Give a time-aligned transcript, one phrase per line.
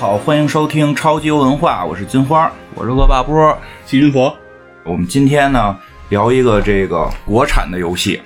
[0.00, 2.50] 好，欢迎收听超级文化，我是金花。
[2.74, 3.54] 我是恶霸波，
[3.84, 4.34] 细菌佛，
[4.82, 5.76] 我们今天呢
[6.08, 8.18] 聊一个这个国产的游戏，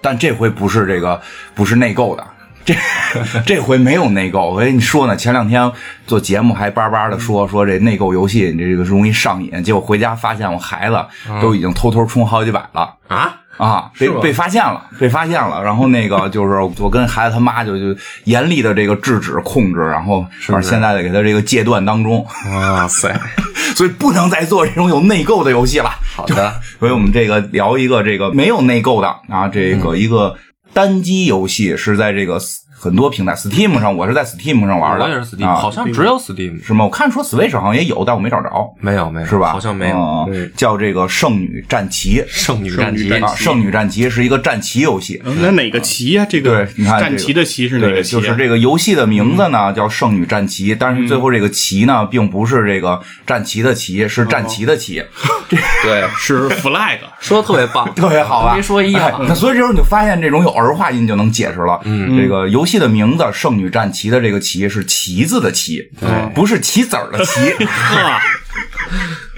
[0.00, 1.22] 但这回不是这个
[1.54, 2.26] 不是内购的，
[2.64, 2.74] 这
[3.46, 4.50] 这回没有内购。
[4.50, 5.70] 我跟你说呢，前两天
[6.04, 11.00] 做节目还巴巴的说说这内购游戏你这个容易上瘾，结果回家发现我孩子
[11.40, 12.92] 都已经偷偷充好几百了。
[13.06, 15.62] 啊，啊，被被发现了，被发现了。
[15.62, 23.14] 然后那个就是我跟孩子他妈就就严厉的这个制止控制，然后反正现在得给他这个戒断当中，哇塞，
[23.76, 25.90] 所以不能再做这种有内购的游戏了。
[26.16, 30.34] 好的，所以我们这个聊一个这个没有内购的啊，这个一个
[30.72, 32.40] 单机游戏是在这个
[32.80, 35.54] 很多平台，Steam 上，我是在 Steam 上玩的，我也是 Steam，、啊。
[35.54, 36.86] 好像只有 Steam，是吗？
[36.86, 39.52] 我看说 Switch 好像也有，但我没找着，没有没有，是吧？
[39.52, 40.26] 好像没有。
[40.32, 42.24] 嗯，叫这个圣女战旗。
[42.26, 43.08] 圣女战旗。
[43.08, 45.20] 圣女啊，圣女战旗是一个战旗游戏。
[45.26, 46.26] 嗯那哪个旗呀？
[46.28, 48.20] 这个对你看这个战旗的旗是哪，个旗啊？
[48.20, 55.02] 就是这个游戏的名字呢，叫《圣女战旗》，但是最后这个旗呢，并不是这个战旗的旗，是战旗的旗，
[55.82, 58.54] 对，是 flag，说的特别棒， 特别好啊？
[58.56, 59.08] 没说一样。
[59.08, 61.78] 哎 那所以这时候你就发现，这种有儿化音就能解释了。
[61.84, 65.90] 嗯，这个游戏的名字《圣女战旗》的这个旗是旗子的旗，
[66.34, 67.40] 不是棋子儿的棋。
[67.64, 68.20] 呵，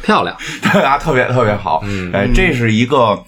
[0.03, 0.37] 漂亮。
[0.73, 1.85] 对 啊，特别特别好。
[2.13, 3.25] 哎，这是一个，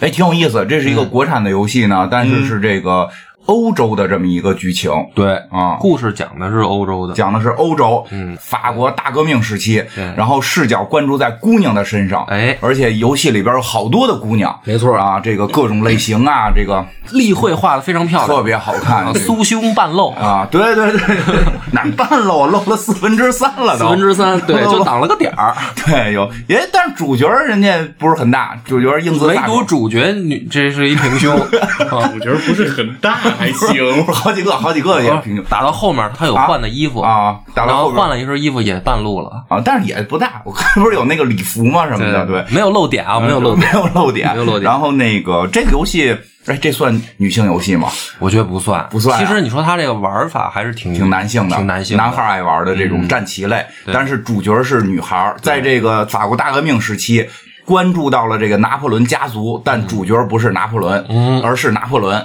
[0.00, 0.66] 哎，挺有意思。
[0.68, 3.08] 这是一个国产的游戏呢，但是是这个
[3.46, 4.90] 欧洲的这么一个剧情。
[5.14, 5.76] 对啊。
[5.80, 8.36] 故事讲的是欧洲的，讲的是欧洲，嗯。
[8.40, 10.04] 法国大革命时期，对。
[10.16, 12.56] 然后视角关注在姑娘的身上，哎。
[12.60, 14.94] 而且游戏里边有好多的姑娘，没错。
[14.96, 19.06] 啊，这个各种类型啊，这个立绘画的非常漂亮，特别好看。
[19.14, 21.16] 酥胸半露，啊，对对对，
[21.72, 25.54] 哪半漏啊，漏了四分之三了都，四分之三，对， 就挡了个点儿。
[25.84, 34.04] 对有，哎但是主角人家不是很大，主角英姿唯飒爽，独主角女，这是一平胸，啊我觉得不是很大，还行。
[34.06, 35.10] 好几个好几个也
[35.48, 42.44] 打到后面他有换的衣服，啊，打到后换了一身衣服也半路了，啊，但是也不大，我看不是有那个礼服吗什么的，对。
[42.50, 44.62] 没有漏点啊，没有漏点，没有漏点，没有漏点。
[44.62, 47.88] 然后那个这个游戏，哎，这算女性游戏吗？
[48.18, 49.24] 我觉得不算，不算啊。
[49.24, 57.28] 其实你说他这个玩法还是挺挺男性的，挺男性的，男孩爱玩的这种战棋类，但是主角是女孩，在这个法国大革命时期。
[57.64, 62.24] 关注到了这个拿破仑家族，但主角不是拿破仑，嗯而是拿破仑。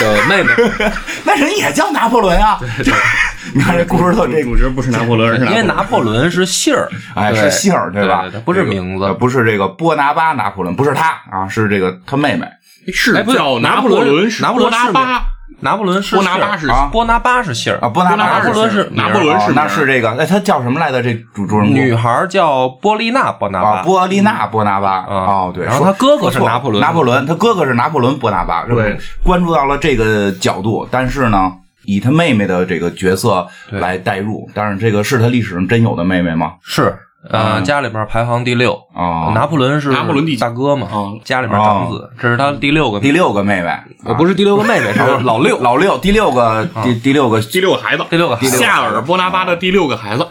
[0.00, 0.50] 的妹妹，
[1.26, 2.58] 那人也叫拿破仑啊！
[3.52, 8.40] 你看这故事特这主角不是拿破仑，是因为拿破仑是姓儿，哎，是姓儿对吧对对？
[8.40, 12.46] 不是名字呃不是这个波拿巴拿破仑，不是他啊，是这个他妹妹。
[12.94, 15.24] 是哎不叫拿破破仑，拿破仑是波拿巴，
[15.60, 21.02] 拿破仑是波拿巴是波拿巴是姓儿啊，波拿巴拿破仑是拿破仑是哦那儿是这个，哎，他叫什么来着？
[21.02, 24.90] 这主主人公女孩叫波丽娜波拿啊，巴，波丽娜波拿巴。
[24.90, 28.64] 啊哦，对，然后说他哥哥是说错了拿破仑拿破仑，他哥哥是拿破仑波拿巴。
[28.64, 31.52] 对，关注到了这个角度，但是呢，
[31.84, 36.52] 以他妹妹的这个角色来代入，但是这个是他历史上真有的妹妹吗？
[36.62, 36.94] 是
[37.30, 43.70] 呃嗯家里边排行第六，啊拿破仑是拿破仑第大哥嘛哦，家里边长子，这是他第六个第六个妹妹，
[44.04, 50.26] 我不是第六个妹妹， 是老六，老六，第六个第第六个，第六个孩子，第六个孩子夏尔波拿巴的第六个孩子。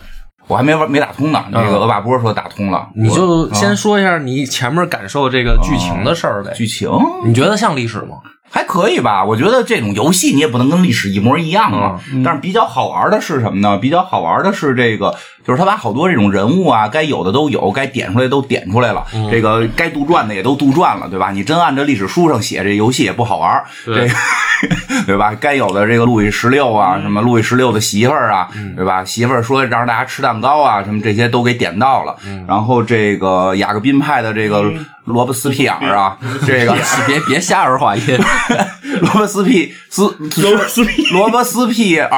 [0.48, 1.44] 我还没玩没打通呢。
[1.50, 6.88] 那个恶霸波说打通了，你就先说一下你前面感受这个剧情的事儿呗，剧情
[7.26, 8.18] 你觉得像历史吗？
[8.50, 9.24] 还可以吧？
[9.26, 12.00] 我觉得这种游戏你也不能跟历史一模一样啊。
[12.24, 13.78] 但是比较好玩的是什么呢？
[13.78, 15.14] 比较好玩的是这个，
[15.46, 21.32] 就是他把好多这种人物啊，该有的都有，该点出来都点出来了，这个该杜撰的也都杜撰了，对吧？
[21.32, 24.16] 你真按照历史书上写，这游戏也不好玩，对这个
[25.06, 25.36] 对吧？
[25.40, 29.04] 该有的这个路易十六啊，什么路易十六的媳妇儿啊，对吧？
[29.04, 32.16] 媳妇儿说让大家吃蛋糕啊，什么这些都给点到了。
[32.48, 34.72] 然后这个雅各宾派的这个
[35.06, 36.76] 罗伯斯皮尔啊，这个
[37.08, 38.20] 别别瞎儿化音，
[39.02, 40.04] 罗伯斯皮斯
[40.42, 42.10] 罗伯斯皮罗伯斯皮尔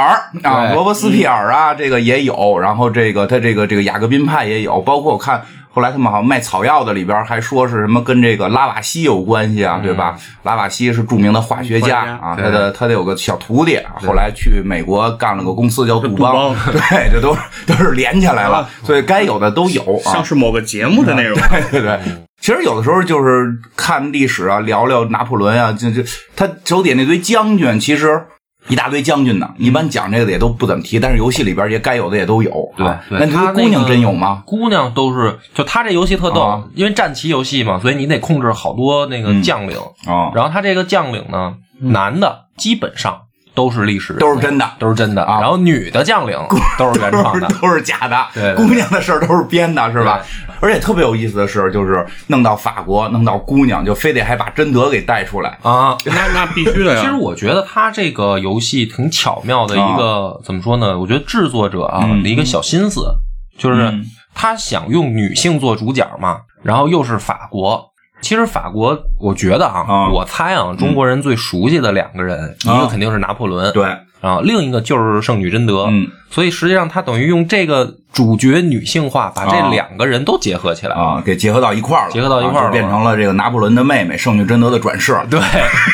[0.43, 0.73] 啊，对。
[0.73, 10.17] 罗伯斯皮尔啊，这个也有，然后这个他这个这个雅各宾派也有，包括我看后来他们好像卖草药的里边还说是什么跟这个拉瓦锡有关系啊，对吧？
[10.43, 20.13] 拉瓦锡是著名的化学家啊，他的他得有个小徒弟，后来去美国干了个公司叫杜邦， 对，这都是都是连起来了，所以该有的都有啊。
[20.13, 20.25] 像。
[20.27, 21.39] 是某个节目的内容。
[21.49, 22.26] 对对对。
[22.39, 26.01] 其实有的时候就是看历史啊，聊聊拿破仑啊，就就
[26.35, 28.23] 他手底下那堆将军，其实
[28.67, 32.51] 一大堆将军呢，一般讲这个的也都不怎么提，但是游戏里边也该有的也都有。
[32.77, 34.43] 对那你他姑娘真有吗？？
[34.45, 39.77] 姑娘都是，就他这游戏特逗，啊因为战棋游戏嘛，所以你得控制好多那个将领。
[40.05, 43.21] 啊然后他这个将领呢，男的基本上
[43.55, 45.23] 都是历史，都是真的都是真的。
[45.23, 46.37] 啊然后女的将领
[46.77, 50.21] 都是原创的，是 都是假的，对对姑娘的事儿都是编的，是吧？
[50.59, 55.57] 而且特别有意思的是，就是弄到法国，弄到姑娘，就非得还把贞德给带出来。
[55.61, 55.97] 啊。
[56.05, 57.01] 那那必须的呀。
[57.01, 60.97] 其实我觉得他这个游戏挺巧妙的一个，怎么说呢？
[60.97, 63.15] 我觉得制作者啊嗯的一个小心思，
[63.57, 67.91] 就是嗯他想用女性做主角嘛，然后又是法国。
[68.19, 73.85] 其实法国，我觉得啊，啊我猜啊，中国人最熟悉的两个人，一个肯定是拿破仑，对，
[74.21, 75.85] 啊，另一个就是圣女贞德。
[75.91, 81.01] 嗯，所以实际上他等于用这个主角女性化，把这啊两个人都结合起来了。
[81.01, 85.17] 啊，给结合到一块儿了，结合到一块儿变成了这个拿破仑的妹妹圣女贞德的转世。
[85.29, 85.39] 对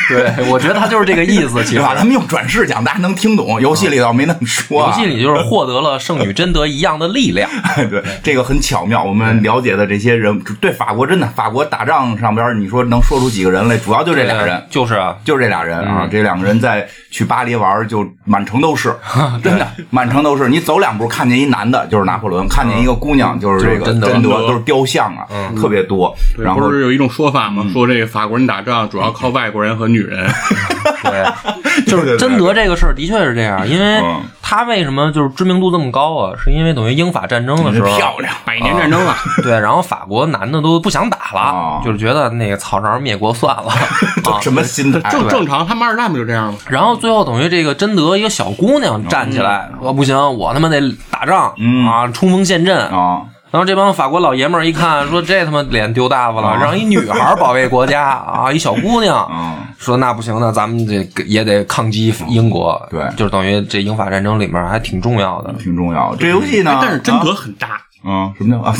[0.08, 1.62] 对，我觉得他就是这个意思。
[1.64, 1.94] 其 实对吧？
[1.96, 3.60] 他们用转世讲，大家能听懂。
[3.60, 4.90] 游戏里倒没那么说啊。
[4.90, 7.48] 游戏里就是获得了圣女贞德一样的力量。
[7.90, 9.04] 对，这个很巧妙。
[9.04, 13.76] 我们了解的这些人，对法国真的，法国打仗上边，你说能说出几个人来？
[13.76, 16.02] 主要就这俩人，就是啊，就这俩人啊。
[16.02, 18.94] 嗯这两个人在去巴黎玩，就满城都是，
[19.42, 20.48] 真的满城都是。
[20.48, 25.26] 你走两步看见一男的，就是拿破仑；看见一个姑娘，就是这个就是贞德贞德，都是雕像啊，
[25.60, 26.12] 特别多。
[26.38, 27.64] 然后不是有一种说法吗？
[27.72, 30.26] 说这个法国人打仗主要靠外国人和女人。
[31.02, 31.24] 对，
[31.86, 36.32] 就是对贞德这个事儿的确是这样，因为嗯他为什么就是知名度这么高啊？
[36.42, 43.68] 是因为等于英法战争的时候，漂亮， 百年战争啊， 对，然后法国男的都不想打了，啊就是觉得那个草绳灭国算了
[44.24, 44.40] 啊。
[44.40, 45.00] 什么心态？
[45.10, 46.58] 正正常，他们二战不就这样吗？
[46.68, 50.80] 然后最后等于这个贞德一个小姑娘站起来我：“不行，我他妈得
[51.10, 51.86] 打仗、嗯。
[51.86, 52.76] 啊，冲锋陷阵。
[52.88, 56.58] 啊，然后这帮法国老爷们儿一看，说这他妈脸丢大发了，啊。
[56.60, 63.04] 让一女孩保卫国家啊，一小姑娘，嗯 说那不行，那咱们这也得抗击英国，对。
[63.16, 65.52] 就是等于这英法战争里面还挺重要的。
[65.54, 66.16] 挺重要的。
[66.18, 68.74] 这游戏呢哎，但是贞德啊很大，嗯，什么叫啊？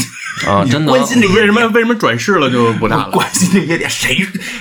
[0.46, 0.92] 啊， 真的。
[0.92, 3.10] 关心这些为什么为什么转世了就不大了？
[3.10, 4.16] 关心这些点，谁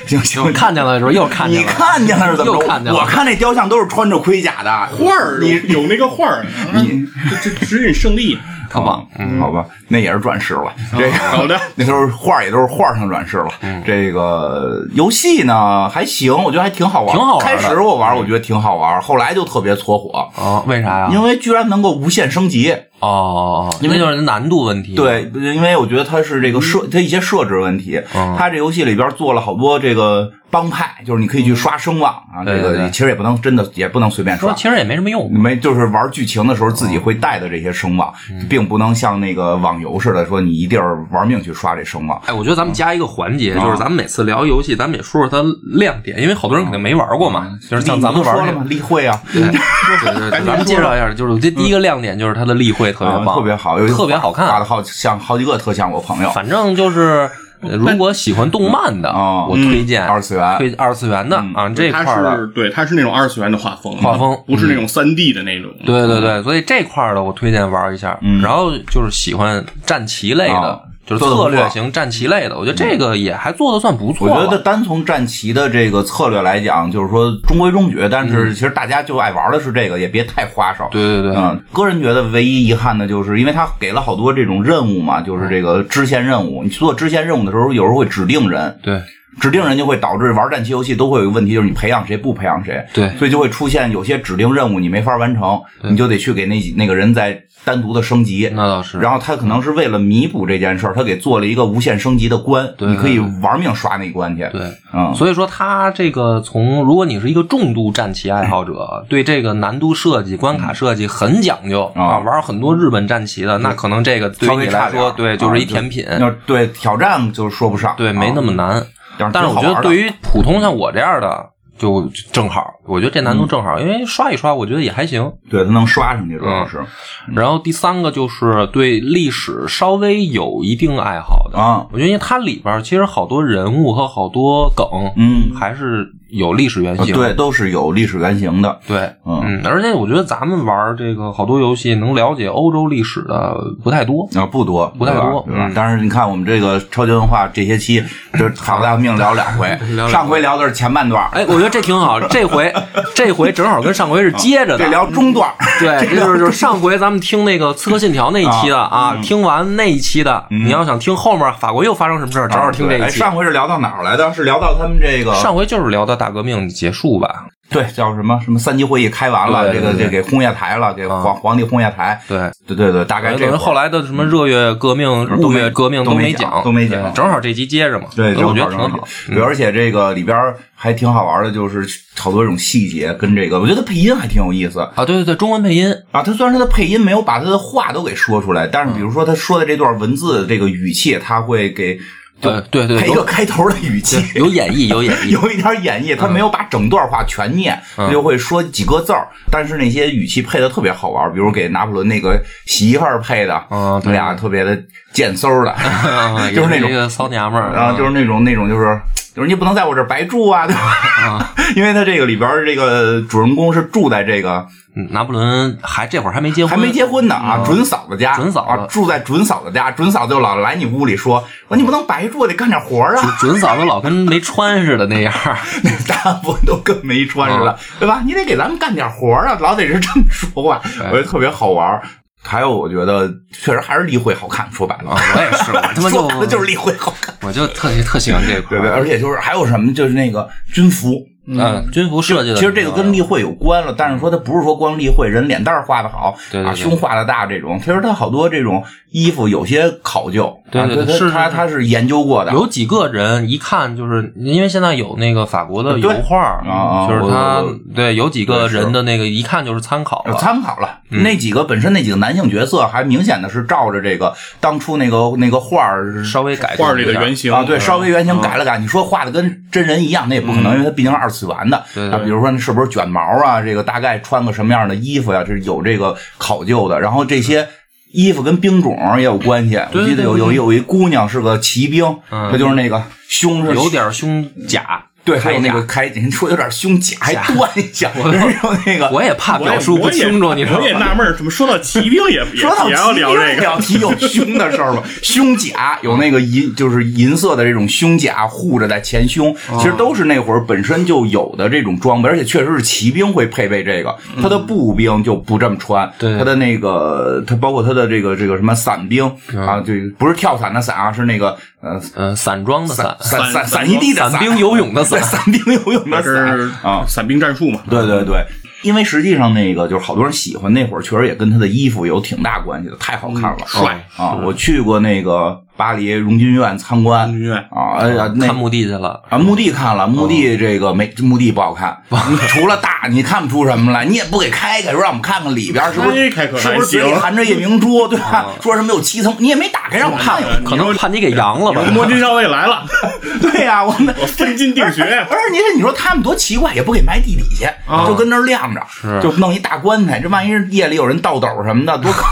[0.07, 0.54] 行行？
[0.54, 2.62] 看见了的时候又看见了你，看见了是怎么着？
[2.62, 8.38] 又看见了我看那雕像都是穿着盔甲的画儿你有那个画儿，你这这指引胜利。
[8.71, 9.04] 好吧？
[9.19, 10.74] 嗯，好吧，那也是转世了。
[10.98, 13.50] 这个好的， 那时候画儿，也都是画上转世了。
[13.62, 21.10] 嗯这个游戏呢还行，我觉得还挺好玩，挺好玩的开始我玩，我觉得挺好玩，后来就特别搓火，啊，为啥呀？
[21.13, 22.75] 因为居然能够无限升级。
[23.03, 24.95] 哦，因为就是难度问题。
[24.95, 28.01] 对，因为我觉得它是这个设，它一些设置问题。
[28.15, 32.44] 嗯它这游戏里边做了好多这个帮派，就是你可以去刷声望啊。
[32.45, 34.53] 这个其实也不能真的也不能随便刷。
[34.53, 35.31] 其实也没什么用。
[35.31, 42.19] 没，就是玩剧情的时候自己会带的这些声望，嗯并不能像那个网游似的说你一定儿玩命去刷这声望。
[42.25, 45.44] 哎，我觉得咱们加一个环节，啊就是咱们每次聊游戏，咱们也说说它
[45.77, 47.51] 亮点，因为好多人肯定没玩过嘛。
[47.69, 48.65] 就是像咱们玩这个你不说了吗？
[48.69, 56.30] 例会啊，对对对，咱们介绍一下，就是这第一个亮点就是它的例会特别啊棒，特别好，有特别好看画的好像好几个特像我朋友。
[56.31, 57.30] 反正就是，
[57.62, 65.72] 呃如果喜欢动漫的，哦我推荐二次元推二次元的嗯啊这块儿的，是对，它是那种二次元的画风，画风不是那种三 D 的那种。
[65.86, 68.18] 对对对，所以这块儿的我推荐玩一下。
[68.22, 74.27] 嗯然后就是喜欢战棋类的啊，就是策略型战棋类的，我觉得这个也还做的算不错。
[74.27, 80.88] 我觉得单从战棋的这个策略来讲，就是说中规中矩，但是其实大家就爱玩的是这个，也别太花哨。
[80.91, 86.63] 对对对，嗯，个人觉得唯一遗憾的就是，因为他给了好多这种任务嘛，就是这个支线任务。
[86.63, 89.01] 你做支线任务的时候，有时候会指定人，对
[89.41, 92.81] 指定人就会导致玩战棋游戏都会有一个问题，就是你培养谁不培养谁。
[92.94, 98.50] 对所以就会出现有些指定任务你没法完成，你就得去给那几那个人再单独的升级。
[98.54, 99.00] 那倒是。
[99.00, 102.89] 然后他可能是为了弥补这件事儿，他给做了一个无限升级的关，对。
[102.89, 104.48] 你可以玩命刷那关去。
[104.51, 104.62] 对，
[104.93, 118.86] 嗯，所以说他这个从如果你是一个重度战棋爱好者，对这个难度设计、关卡设计很讲究啊啊，玩很多日本战棋的，那可能这个对于你来说，对，就是一啊甜品，要对挑战就说不上，对，没那么难。
[119.32, 123.39] 但是我觉得对于普通像我这样的，就正好，我觉得这难嗯。
[123.39, 125.34] 度正好，因为刷一刷，我觉得也还行。
[125.50, 126.80] 对他能刷上去，主要是。
[127.27, 137.13] 然后第三个就是对历史稍微有一定爱好的，啊，我觉得因为它里边其实好多人物和好多梗，嗯，还是有历史原型。
[137.13, 138.80] 对，都是有历史原型的。
[138.88, 144.28] 对，嗯嗯，而且我觉得咱们玩这个好多游戏，能了解欧洲历史的不太多。
[144.36, 145.46] 啊，不多，不太多？
[145.75, 149.78] 但是你看我们这个超级文化这些期，这好大命聊两回
[150.10, 152.74] 上回聊的是前半段，哎，我觉得这挺好，这回
[153.16, 154.80] 这回正好跟上回是接着的。
[154.80, 155.50] 这聊中段，
[155.80, 163.20] 对， 这就是就是上回咱们听那个《刺客信条》那一期的啊，听完那一期的，你要想听后面法国又发生什么事儿，正好听这哎一期。
[163.20, 164.34] 上回是聊到哪儿来的？
[164.34, 172.18] 是聊到他们这个上回就是聊到大革命结束吧，对，叫什么什么三级会议开完了，对对对这个这给轰下台了，给啊皇皇帝轰下台。
[172.30, 172.50] 对。
[172.65, 175.06] 对对对，大概这后来的什么热月革命、
[175.42, 179.06] 都没雾月革命都没没讲都没讲正好这集接着嘛，对，我觉得挺好。
[179.27, 180.38] 嗯对，而且这个里边
[180.74, 184.80] 还挺好玩的，就是好多这种细节跟这个，我觉得配音还挺有意思。
[184.96, 192.03] 啊，对对对，中文配音，啊，他虽然他的配音没有把他的话都给说出来，但是比如说他说的这段文字这个语气，他会给就
[192.42, 204.78] 对对对配一个开头的语气，有演绎，有演绎， 有一点演绎，他没有把整段话全念，他就会说几个字儿，但是那些语气配的特别好玩，比如给拿破仑那个媳妇儿配的，嗯他俩特别的
[205.13, 209.00] 贱嗖的，啊就是那种骚娘们儿啊，就是那种那种就是。
[209.36, 211.56] 就是你不能在我这儿白住啊，对吧？
[211.75, 214.68] 因为他这个里边这个主人公是住在这个嗯
[215.09, 223.38] 拿破仑还这会儿还没结婚，还没结婚呢啊，准嫂子家，准嫂住在准嫂子家，准嫂子就老来你屋里说，说你不能白住，得干点活儿啊。
[223.39, 225.33] 准嫂子老跟没穿似的那样，
[225.83, 228.21] 那大部分都跟没穿似的，对吧？
[228.25, 230.81] 你得给咱们干点活儿啊，老得是这么说话，
[231.12, 232.01] 我觉得特别好玩。
[232.45, 237.33] 还有，我觉得确实还是例会好看，说白了，啊我也是，我他妈 就就是例会好看。
[237.41, 248.83] 我就特别特喜欢这块对而且就是还有什么，就是那个军服，嗯，军服设计的，其实这个跟例会有关了，但是说他不是说光例会人脸蛋画的好，啊，对对对胸画的大这种，其实他好多这种
[249.13, 261.01] 衣服有些考究，对对对是是它它是研究过的，有几个人一看就是，因为现在有那个法国的油画啊啊就是他对有几个人的那个一看就是参考参考了。
[261.12, 268.79] 嗯那几个本身那几个男性角色还明显的是照着这个当初那个那个画儿稍微改画里的动一下原型啊，对，稍微原型嗯改了改。
[268.79, 271.84] 你说画的跟真人一样，那也不可能，因为它毕竟是二次元的。
[271.93, 273.62] 对对啊，比如说那是不是卷毛啊？
[273.62, 275.43] 这个大概穿个什么样的衣服呀？
[275.46, 277.00] 这是有这个考究的。
[277.00, 277.67] 然后这些。
[278.13, 282.50] 衣服跟兵种也有关系，我记得有有有一姑娘是个骑兵，嗯。
[282.51, 290.94] 她就是那个胸是有点胸甲，对，还有那个开，你说有点胸甲还断一下， 我那个我也怕表述不清楚，你知道我也？
[290.94, 293.63] 纳闷，怎么说到骑兵也 也说到也要聊这个？
[293.63, 295.01] 要提有胸的事儿吗？
[295.22, 317.82] 胸甲有那个银，就是银色的这种胸甲护着在前胸，哦其实都是那会儿本身就有的这种装备，而且确实是骑兵会配备这个，他的步兵就不这么穿，他的那个他包括他的这个这个什么伞兵嗯啊，就不是跳伞的伞啊，是那个呃呃伞装的，伞伞伞伞一地的伞兵游泳的伞对，伞兵游泳的那伞是啊，伞兵战术嘛？
[317.89, 318.46] 对对对，
[318.82, 324.05] 因为实际上那个就是好多人喜欢那会儿，确实也跟他的衣服有挺大关系的，太好看了，帅。
[324.17, 324.38] 啊！
[324.43, 329.22] 我去过那个巴黎荣军院参观荣军院啊，哎呀，那看墓地去了。
[329.30, 331.98] 啊墓地看了，墓地这个没墓地不好看，
[332.50, 336.30] 除了大你看不出什么来，你也不给开开，说让我们看看里边是不是
[336.75, 338.46] 不是嘴里含着夜明珠，对吧？
[338.62, 340.48] 说什么有七层，你也没打开让我看有。
[340.63, 341.82] 可能怕你给扬了吧？
[341.92, 342.86] 摸金校尉来了，
[343.42, 345.01] 对呀，我们我分金定穴。
[345.30, 347.74] 而且你说他们多奇怪，也不给埋地底下，
[348.06, 348.82] 就跟那儿晾着，
[349.22, 350.20] 就弄一大棺材。
[350.20, 352.24] 这万一是夜里有人倒斗什么的，多可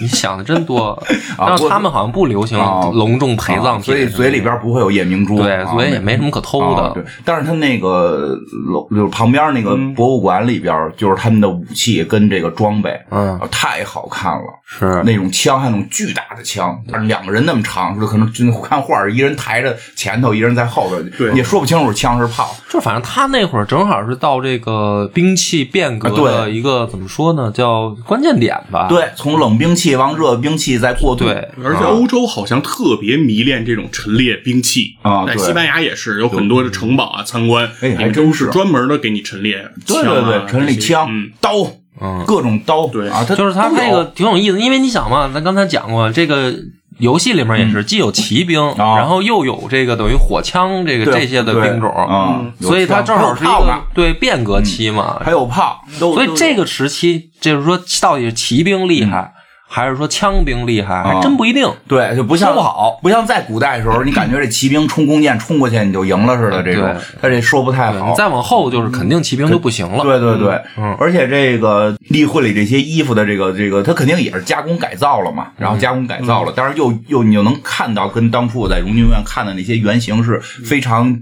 [0.00, 0.90] 你想的真多。
[1.36, 8.36] 啊不然后他们好像不流行啊隆重陪葬品，所以嘴里边不会有夜明珠，对啊所以也没什么可偷的啊对，但是他那个
[8.68, 14.44] 楼就是旁边那个博物馆里边，就是他们的武器跟这个装备，嗯啊太好看了。
[14.72, 22.54] 是那种枪，还有那种巨大的枪，但是两个人那么长，就可能就看画儿，一人抬着前头，一人在后头，对也说不清楚是枪是炮。
[22.68, 28.86] 就反正他那会儿正好是到这个兵器变革的一个怎么说呢，叫关键点吧。
[28.88, 31.24] 对，从冷兵器往热兵器在过渡。
[31.24, 34.96] 对，而且欧洲好像特别迷恋这种陈列兵器。
[35.02, 41.52] 啊在西班牙也是有很多的城堡啊参观，哎还真是都是专门的给你陈列对枪啊对对，陈列枪、嗯，刀，
[42.00, 43.08] 嗯各种刀，对。
[43.08, 46.54] 啊，它就是他这个挺有意思，因为你想嘛，咱刚才讲过这个。
[46.98, 48.98] 游戏里面也是既有骑兵，啊。
[48.98, 52.52] 然后又有这个等于火枪这个这些的兵种，嗯。
[52.60, 55.18] 所以它正好是一个对变革期嘛。
[55.24, 59.32] 还有炮，所以这个个时期，就是说到底是骑兵厉害，
[59.72, 61.70] 还是说枪兵厉害，还真不一定。
[61.86, 68.12] 对，就不像说不好，不像在古代的时候，你感觉这骑兵冲弓箭冲过去你就赢了似的，这种他这说不太好。
[68.16, 70.02] 再往后就是肯定骑兵就不行了。
[70.02, 81.16] 对对对，嗯而且这个例会里这些衣服的这个这个，他肯定也是加工改造了嘛，然后加工改造了，但是又又你又能看到跟当初我在荣军院看的那些原型是非常。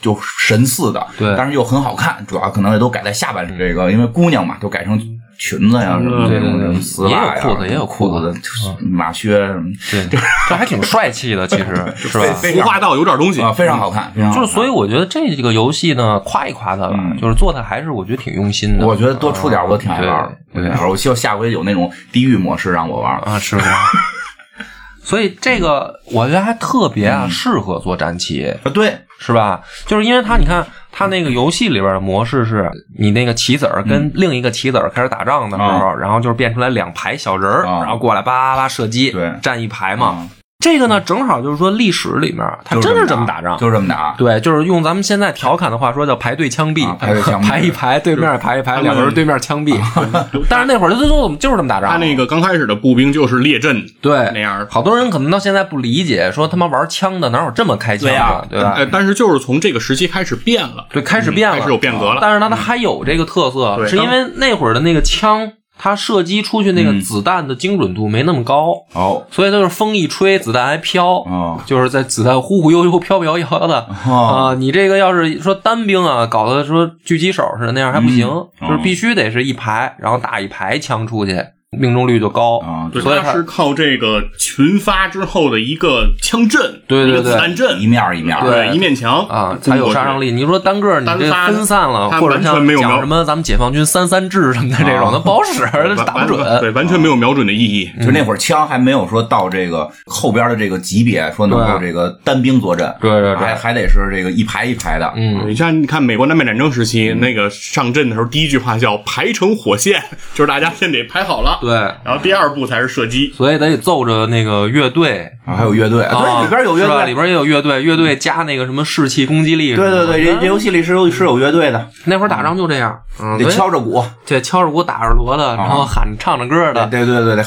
[0.00, 5.00] 就神似的，对但是又很好看，主要可能也都改在下半身这个，因为姑娘嘛，都改成
[5.44, 6.60] 裙子呀什么这种
[7.08, 8.40] 也有裤子也有裤裤子子、
[8.80, 10.06] 马靴什么对，
[10.48, 11.64] 这还挺帅气的，其实
[11.96, 12.24] 是吧？
[12.34, 14.32] 非服化道有点东西啊，非常好看，非常。
[14.32, 18.86] 就是，所以我觉得这个游戏呢，夸一夸它吧，嗯就是做的还是我觉得挺用心的。
[18.86, 20.32] 我觉得多出点，我挺爱玩儿。
[20.54, 23.18] 对对我挺爱玩儿我希望下回有那种地狱模式让我玩。
[23.22, 23.64] 啊，是吧？
[25.02, 29.60] 所以这个我觉得还特别啊，适合做战棋，啊，对，是吧？
[29.86, 30.64] 就是因为它，你看
[31.02, 37.80] 它那个游戏里边的模式是你那个棋子儿跟另一个棋子儿开始打仗的时候，然后就是变出来两排小人儿，啊。
[37.80, 39.32] 然后过来叭叭叭射击，对。
[39.42, 40.28] 站一排嘛。
[40.62, 43.58] 啊这个呢，正好就是说历史里面他真是这么打仗。
[43.58, 44.14] 就是这么打。
[44.16, 49.76] 对，就是用咱们现在调侃的话说，叫排队枪毙，啊排队枪毙排一排，对面排一排，们两个人对面枪毙。
[50.48, 51.90] 但是那会儿就就就就是这么打仗。
[51.90, 58.74] 他那个刚开始的步兵就是列阵对那样好多人可能到现在不理解，说他妈玩枪的哪有这么开枪的，对吧？
[58.76, 62.18] 呃，但是就是从这个时期开始变了，对，开始变了，开始有变革了。
[62.20, 73.78] 但是呢，它还有这个特色，对是因为那会儿的那个枪，它射击出去那个子弹的精准度没那么高，哦所以就是风一吹，子弹还飘，哦就是在子弹忽忽悠悠、飘飘摇摇的。
[73.78, 74.10] 啊、
[74.50, 78.28] 哦你这个要是说单兵啊，搞得说狙击手似的那样还不行，
[78.60, 81.32] 嗯就是必须得是一排，然后打一排枪出去，
[81.78, 82.58] 命中率就高。
[82.60, 88.44] 啊，对，所以是靠这个群发之后的一个枪阵，一个对对对子弹阵，一面一面儿。
[88.44, 90.30] 对一面墙啊，才有杀伤力。
[90.30, 96.60] 你说单个儿你发分散了，或者像没有瞄讲什么咱们解放军三三制什么的这种，啊那不好使，完打不准。
[96.60, 97.90] 对，完全没有瞄准的意义。
[98.04, 110.02] 就那会儿枪还没有说到这个后边的这个级别，说能够这个单兵作战，对对对还还得是这个一排一排的，嗯，你像你看美国南北战争时期，那个上阵的时候，第一句话叫“排成火线”，
[110.34, 113.32] 就是大家先得排好了，对，然后第二步才是射击。
[113.34, 115.30] 所以得奏着那个乐队。
[115.44, 117.14] 啊还有乐队，啊对，里边有乐是吧里。
[117.14, 120.06] 边也有乐队，乐队加那个什么士气攻击力什么的。
[120.06, 127.44] 对对对，这这游戏里是有是有乐队的，那会儿打仗就这样，嗯，得敲着鼓，对敲着鼓打着锣的，然后喊唱着歌的，对对对对，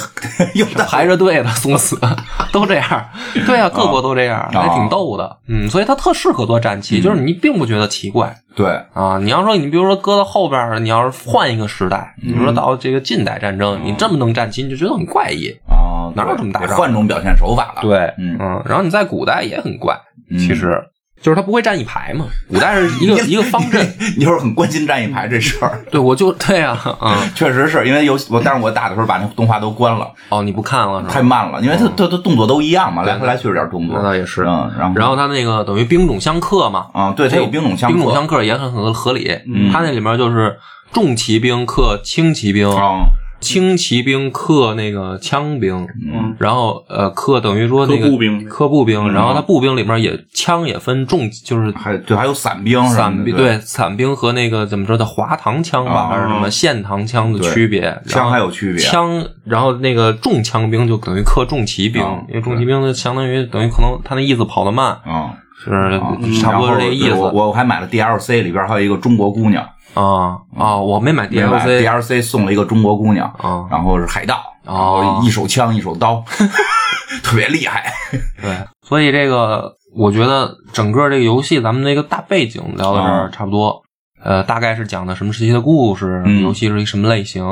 [0.55, 1.98] 有的排着队的送死，
[2.51, 3.05] 都这样。
[3.45, 5.38] 对啊，各国都这样，还挺逗的。
[5.48, 8.36] 嗯，所以它特适合做战棋，就是你并不觉得奇怪。
[8.55, 15.50] 对，啊，你要说你比如说搁到后边儿，你要是换一个时代，比如说到这个近代战争，你这么能战旗，你就觉得很怪异。
[15.67, 17.81] 啊，哪有这么打仗得换种表现手法了。
[17.81, 20.00] 对，嗯嗯，然后你在古代也很怪，
[20.31, 20.81] 嗯其实
[21.25, 23.84] 就是他不会站一排嘛，古代是一个 一个方阵。
[24.15, 31.12] 你就是很关心站一排这事儿，对，我就对呀，嗯， 确实是因为游戏我，但是我打的时候把那动画都关了，哦，你不看了是吧？
[31.12, 34.03] 太慢了，因为他他他动作都一样嘛，来回来去有点动作那。
[34.03, 34.44] 倒也是。
[34.44, 39.36] 嗯，然后然后他那个等于兵种相克嘛，啊，对，他有兵种相克兵种相克也很很合理。
[39.48, 40.55] 嗯他那里面就是
[40.94, 43.08] 重骑兵克轻骑兵，啊，
[43.46, 46.36] 轻骑兵克那个枪兵，嗯。
[46.40, 48.46] 然后呃克等于说那个克步兵。
[48.50, 49.14] 克步兵，嗯。
[49.14, 58.01] 然后他步兵里面也枪也分重，就是还对，还有散兵什么的，伞兵对，对伞兵和那个怎么说的滑膛枪吧，啊还是什么线膛枪的区别？
[58.08, 58.81] 枪还有区别。
[58.84, 67.14] 枪，然后那个重枪兵就等于克重骑兵啊，因为重骑兵就相当于等于可能他那意思跑得慢，啊，是啊差不多是这个意思。
[67.14, 69.64] 我我还买了 DLC，里边还有一个中国姑娘
[69.96, 70.75] 啊啊！
[70.77, 76.24] 我没买没买 DLC DLC 送了一个中国姑娘，啊，然后是海盗，然哦后一手枪一手刀，
[77.24, 77.92] 特别厉害。
[78.42, 83.81] 对，所以这个我觉得整个这个游戏咱们那个大背景聊到这儿嗯差不多，
[84.24, 87.44] 呃，大概是讲的什么时期的故事，嗯游戏是一什么类型，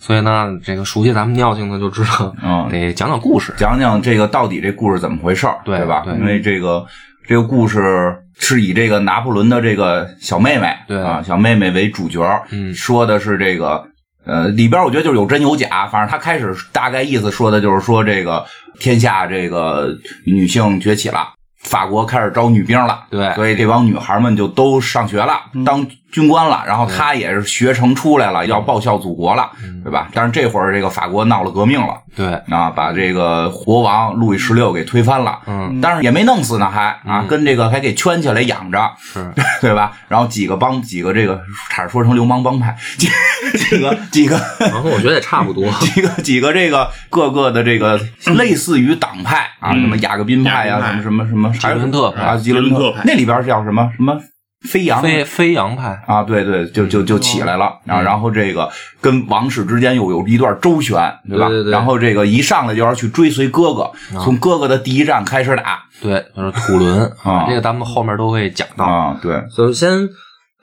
[0.00, 3.52] 所以呢，这个熟悉咱们尿性的就知道，嗯得讲讲故事。
[3.58, 6.02] 讲讲这个到底这故事怎么回事儿，对吧？
[6.04, 6.84] 对因为这个
[7.26, 13.84] 这个故事是以这个拿破仑的这个小妹妹，对啊，小妹妹为主角，嗯说的是这个。
[14.26, 18.42] 呃，里边我觉得就是有真有假，反正他开始大概意思说的就是说这个
[18.78, 21.28] 天下这个女性崛起了，
[21.64, 23.32] 法国开始招女兵了，对。
[23.34, 29.50] 所以这帮女孩们就都上学了，当军官了，然后他也是学成出来了，要报效祖国了，
[29.82, 30.08] 对吧？
[30.14, 39.92] 但是这会儿这个法国闹了革命了，对，啊，把这个国王路易十六给推翻了，嗯，但是也没弄死呢，还啊，跟这个还给圈起来养着，是， 对吧？
[40.06, 43.08] 然后几个帮几个这个差点说成流氓帮派，几
[43.58, 44.40] 几个 几个。
[44.58, 45.70] 然后我觉得也差不多。
[45.80, 48.00] 几个几个这个各个的这个
[48.36, 49.80] 类似于党派啊，嗯。
[49.80, 53.02] 什么雅各宾派啊，什么什么什么，吉伦特啊，吉伦特派。
[53.04, 53.90] 那里边叫什么？
[53.96, 54.18] 什么
[54.68, 55.02] 飞扬？
[55.02, 60.94] 飞飞扬派，啊，对对，就就就起来了，然后然后这个跟王室之间又有一段周旋，
[61.28, 61.48] 对吧？
[61.48, 61.70] 对对对。
[61.72, 63.90] 然后这个一上来就要去追随哥哥，
[64.22, 65.82] 从哥哥的第一站开始打。
[66.00, 67.44] 对，就是土伦啊。
[67.46, 68.86] 这个咱们后面都会讲到。
[68.86, 70.08] 啊，对，首先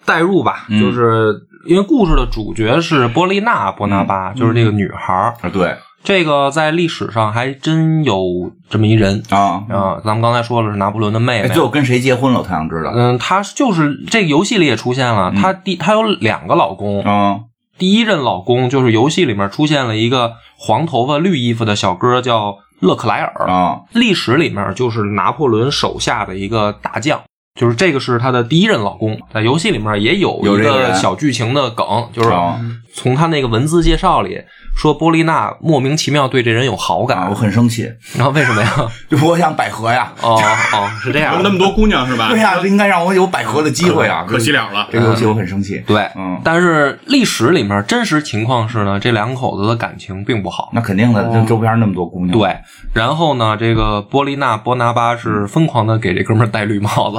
[0.04, 0.82] 代入吧，嗯。
[0.82, 5.36] 就是因为故事的主角是波丽娜·波拿巴，就是这个女孩儿。
[5.42, 10.02] 啊对这个在历史上还真有这么一人啊，啊。
[10.04, 12.40] 咱们刚才说了是拿破仑的妹哎，妹最，后跟谁结婚了？
[12.40, 17.42] 我想知道嗯，她就是这个游戏里也出现了，她第她有两个老公，啊
[17.78, 27.22] 第一任老公就是游戏里面出现了一个黄头发绿衣服的小哥叫勒克莱尔，啊历史里面就是拿破仑手下的一个大将。
[27.60, 32.60] 就是这个是她的第一任老公，在游戏里面也有一个小剧情的梗，就是哦
[32.94, 34.42] 从他那个文字介绍里
[34.76, 38.72] 说波丽娜莫名其妙对这人有好感，啊，我很生气，然后为什么呀？
[39.10, 40.42] 就我想百合呀，哦
[40.74, 42.30] 哦，是这样，有那么多姑娘是吧？
[42.34, 44.88] 对呀，这应该让我有百合的机会啊， 可惜了了。
[44.92, 50.70] 这个游戏我很生气，对，嗯但是历史里面真实情况是呢，这两口子的感情并不好。
[50.74, 52.58] 那肯定的，这周边那么多姑娘，对，
[52.94, 57.18] 然后呢，这个波丽娜·波拿巴是疯狂的给这哥们儿戴绿帽子，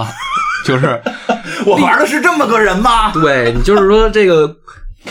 [0.66, 1.00] 就是
[1.66, 3.12] 我玩的是这么个人吗？
[3.12, 4.48] 对你就是说这个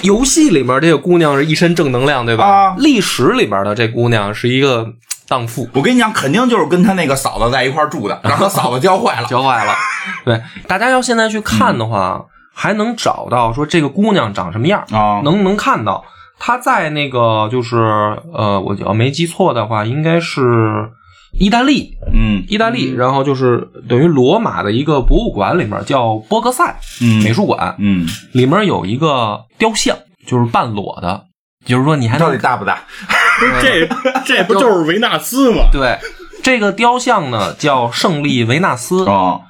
[0.02, 2.46] 游戏里面这个姑娘是一身正能量，对吧？
[2.46, 4.94] 啊历史里面的这姑娘是一个
[5.28, 9.28] 荡妇，我跟你讲，肯定就是跟他那个嫂子在一块住的， 然后嫂子教坏了。
[9.28, 9.74] 教坏了。
[10.26, 16.04] 对，大家要现在去看的话，还能找到说这个姑娘长什么样，啊能能看到
[16.40, 17.78] 她在那个就是
[18.34, 20.90] 呃，我要没记错的话，应该是
[21.40, 31.26] 意大利，嗯意大利，然后就是等于罗马的一个博物馆里面叫波格塞嗯美术馆，嗯，里面有一个雕像，就是半裸的，
[31.66, 32.84] 就是说你还能到底大不大？
[33.62, 33.88] 这
[34.26, 35.64] 这不就是维纳斯吗？
[35.72, 35.98] 对
[36.44, 39.42] 这个雕像呢叫胜利维纳斯，哦，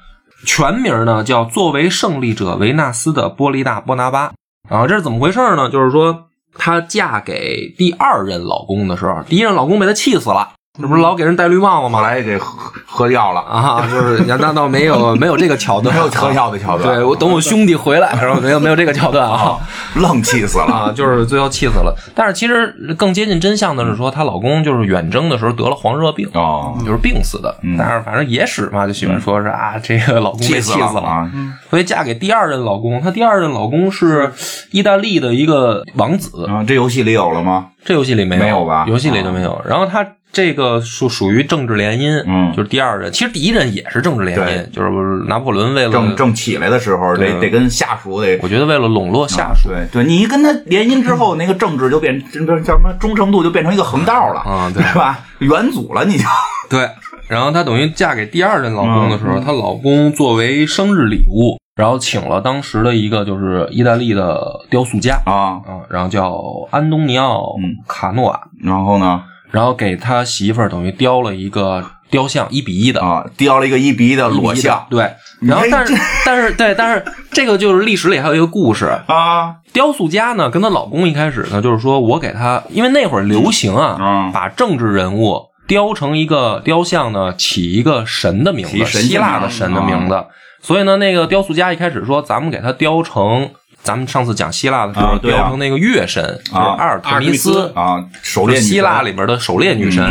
[0.46, 4.32] 全名呢叫作为胜利者维纳斯的波利大·波拿巴。
[4.70, 5.68] 啊，这是怎么回事呢？
[5.68, 12.00] 就是说，她嫁给第二任老公的时候，第一任老公被她气死了，这不是老给人戴绿帽子后吗？
[12.00, 16.96] 来也给喝喝掉了，啊，就是那那倒没有没有这个桥段，没有喝药的桥段。
[16.96, 19.58] 对我等我兄弟回来，然后没有没有这个桥段啊
[19.96, 20.64] 愣气死了。
[20.64, 21.94] 啊，就是最后气死了。
[22.14, 27.54] 但是其实更接近真相的是说，她老公就是远征的时候得了黄热病，哦，就是病死的。
[27.62, 31.02] 嗯但是反正野史嘛，就喜欢说是啊，这个老公被死气死了。
[31.02, 31.30] 啊！
[31.68, 34.32] 所以嫁给第二任老公，她第二任老公是
[34.70, 37.66] 意大利的一个王子，啊，这游戏里有了吗？
[37.84, 39.60] 这游戏里没有没有吧游戏里就没有。
[39.68, 42.52] 然后他这个属属于政治联姻，嗯。
[42.56, 44.90] 就是第二任，其实第一任也是政治联姻，就是
[45.28, 49.68] 拿破仑为了正正起来的时候，得得跟下属得我觉得为了笼络下属。
[49.68, 52.18] 对对，你一跟他联姻之后，那个政治就变，
[52.64, 54.82] 叫什么忠诚度就变成一个横道了啊对。
[54.82, 55.20] 对吧？
[55.38, 56.24] 元祖了，你就。
[56.68, 56.88] 对，
[57.28, 59.44] 然后她等于嫁给第二任老公的时候，嗯。
[59.44, 64.40] 她老公作为生日礼物，然后请了当时的一个就是意大利的
[64.70, 66.40] 雕塑家啊，啊，然后叫
[66.70, 67.76] 安东尼奥嗯。
[67.86, 73.00] 卡诺瓦，然后呢然后给他媳妇儿等于雕了一个雕像，一比一的。
[73.00, 74.84] 啊，雕了一个一比一的裸像。
[74.90, 75.08] 对，
[75.40, 75.94] 然后但是
[76.26, 90.24] 但是对，但是这个就是历史里还有一个故事，啊，雕塑家呢跟她老公一开始呢就是说我给他，因为那会儿流行啊，嗯把政治人物雕成一个雕像呢，起一个神的名字，希腊的神的名字。
[90.60, 93.50] 所以呢，那个雕塑家一开始说，咱们给他雕成，
[93.82, 97.72] 咱们上次讲希腊的时候，雕成那个月神，就是啊阿尔特弥斯。
[97.74, 100.04] 啊，狩就是猎希腊里边的狩猎女神、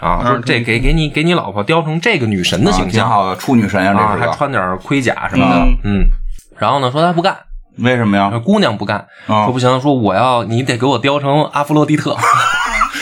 [0.00, 2.92] 啊，说这给给你给你老婆雕成这个女神的啊形象。
[2.92, 6.00] 挺好的，处女神呀，啊，这还穿点盔甲什么的，嗯。
[6.00, 6.06] 嗯。
[6.56, 7.36] 然后呢，说他不干，
[7.76, 8.30] 为什么呀？
[8.42, 9.44] 姑娘不干，啊。
[9.44, 12.16] 说不行，说我要你得给我雕成阿弗洛狄特，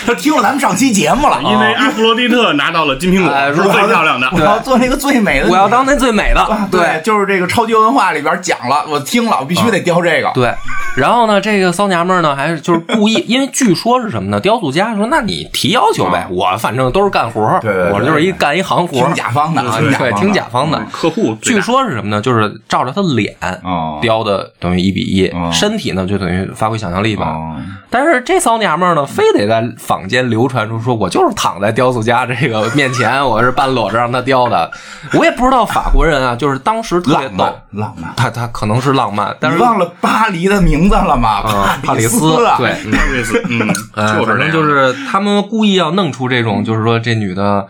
[0.07, 4.29] 他 听了咱们上期节目了，因为阿弗罗狄特拿到了金苹哎果，是最漂亮的。
[4.33, 10.31] 我要做那个最美的女，我要当那最美的，啊对，就是这个超级文化里边讲了，我听了，我必须得雕这个。
[10.35, 10.55] 对，
[10.97, 14.38] 然后呢，这个骚娘们儿呢，还是就是故意，因为据说是什么呢？
[14.40, 20.81] 雕塑家说，那你提要求呗，我反正都是干活对对对我就是一干一行活儿听，甲方的，啊，对，听甲方的。
[20.92, 22.21] 客户最据大说是什么呢？
[22.21, 27.27] 就是照着他脸哦雕的，等于一比一哦，身体呢就等于发挥想象力吧。
[27.27, 27.57] 哦，
[27.90, 29.62] 但是这骚娘们儿呢，非得在
[29.96, 34.70] 坊间流传出说，我就是躺在雕塑家这个面前，我是半裸着让他雕的。
[35.14, 38.12] 我也不知道法国人啊，就是当时特别逗浪漫，，浪漫。
[38.14, 41.30] 他他可能是浪漫，但是忘了巴黎的名字了吗？
[41.38, 42.20] 啊， 帕里斯。
[42.59, 47.66] 对，帕里斯，嗯，呃，就反正就是他们故意要弄出这种，就是说这女的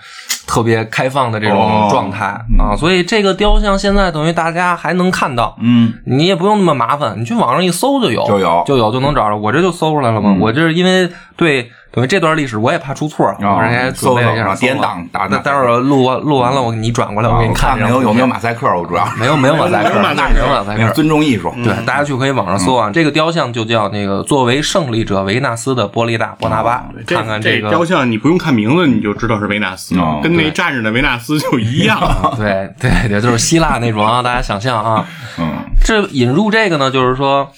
[0.48, 1.88] 特别开放的这种哦。
[1.92, 2.24] 状态
[2.58, 8.64] 啊，所以这个雕像现在等于大家还能看到，嗯，你也不用那么麻烦，你去网上一搜就有，就有。
[8.66, 9.36] 就有就能找着。
[9.36, 10.40] 我这就搜出来了嘛，嗯。
[10.40, 14.60] 我这是因为对等于这段历史我也怕出错，哦我这还准备了一下搜搜。
[14.60, 19.08] 点档打那待会儿录完录完了，我给你转过来，我给你看看这张看有有没有马赛克，我主要。
[19.18, 20.34] 没有 没有马赛克，没有马赛克。
[20.34, 21.50] 没有马赛克，尊重艺术。
[21.64, 29.98] 对，大家去可以网上搜啊，这个雕像就叫那个作为胜利者维纳斯的波利大波拿巴，这看看这个雕像，你不用看名字你就知道是维纳斯。
[29.98, 31.98] 哦，跟那站着的维纳斯就一样。
[32.36, 35.06] 对对对，就是希腊那种啊，大家想象啊。
[35.38, 35.50] 嗯。
[35.82, 37.48] 这引入这个呢，就是说，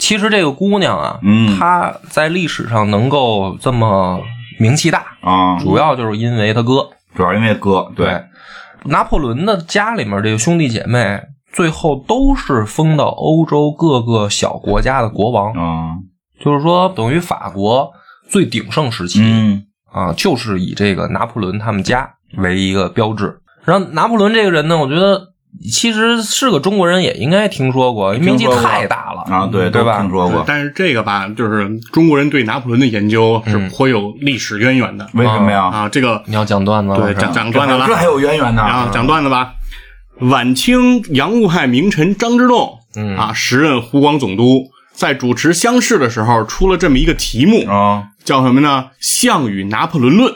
[0.00, 4.20] 其实这个姑娘啊，嗯她在历史上能够这么
[4.58, 6.88] 名气大，啊，主要就是因为她哥。
[7.14, 8.24] 主要因为哥对，
[8.84, 11.20] 拿破仑的家里面这个兄弟姐妹，
[11.52, 15.94] 最后都是封到欧洲各个小国家的国王，啊
[16.40, 17.92] 就是说等于法国
[18.28, 19.20] 最鼎盛时期。
[19.22, 23.40] 嗯啊，就是以这个拿破仑他们家为一个标志。
[23.64, 25.29] 然后拿破仑这个人呢，我觉得
[25.70, 30.00] 其实是个中国人也应该听说过，名气太大了啊，对，对吧？
[30.00, 30.42] 听说过。
[30.46, 35.64] 但是这个吧，就是中国人对拿破仑的研究是颇有历史渊源的为什么呀？
[35.64, 35.88] 啊。
[35.88, 38.62] 这个你要讲段子了对讲讲段子了这还有渊源呢。
[38.62, 39.52] 啊，讲段子吧。
[40.20, 48.86] 晚清洋务派名臣张之洞，嗯啊，时任湖广总督，在主持乡试的时候出了这么一个题目，啊，叫什么呢？
[49.00, 50.32] 项羽拿破仑论，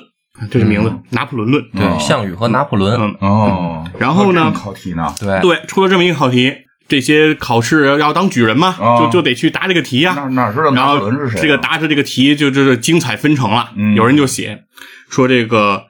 [0.51, 1.64] 这是名字，拿破仑论。
[1.73, 5.14] 对，项羽和拿破仑，嗯，哦，然后呢考题呢？
[5.18, 6.53] 对对，出了这么一个考题，
[6.88, 11.42] 这些考试要要当举人嘛，哦就就得去答这个题呀、哪哪知道然后拿破仑是谁啊？
[11.42, 13.70] 这个答着这个题就就是精彩纷呈了。
[13.77, 14.64] 嗯有人就写
[15.09, 15.85] 说这个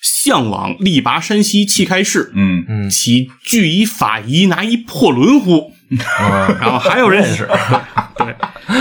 [0.00, 5.72] 项往力拔山兮气开世，嗯嗯其具以法仪拿一破仑乎？
[6.20, 7.48] 嗯，然后还有人是，
[8.18, 8.34] 对，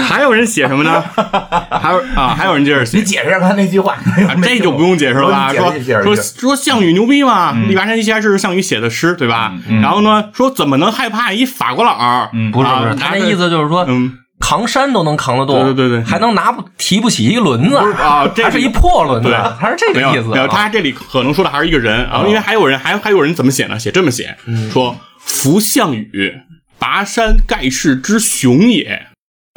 [0.04, 1.02] 还有人写什么呢？
[1.82, 3.04] 还有啊，还有人接着写你。
[3.04, 5.54] 解释一下他那句话，啊这就不用解释了吧？
[5.54, 9.54] 说说说项羽牛逼嘛，力拔山兮气开世是项羽写的诗，对吧？
[9.82, 12.30] 然后呢，说怎么能害怕一法国佬？
[12.34, 20.48] 嗯不是不是，啊他那意思就是说，嗯扛山都能扛得动，对对对对还能拿不提不起一个轮子啊这是一破轮子对，他是这个意思。
[20.48, 23.80] 他这里可能说的还是一个人啊，因为还有人还还有人怎么写呢？
[23.80, 24.38] 写这么写，
[24.72, 26.34] 说扶项羽
[26.80, 29.08] 拔山盖世之雄也。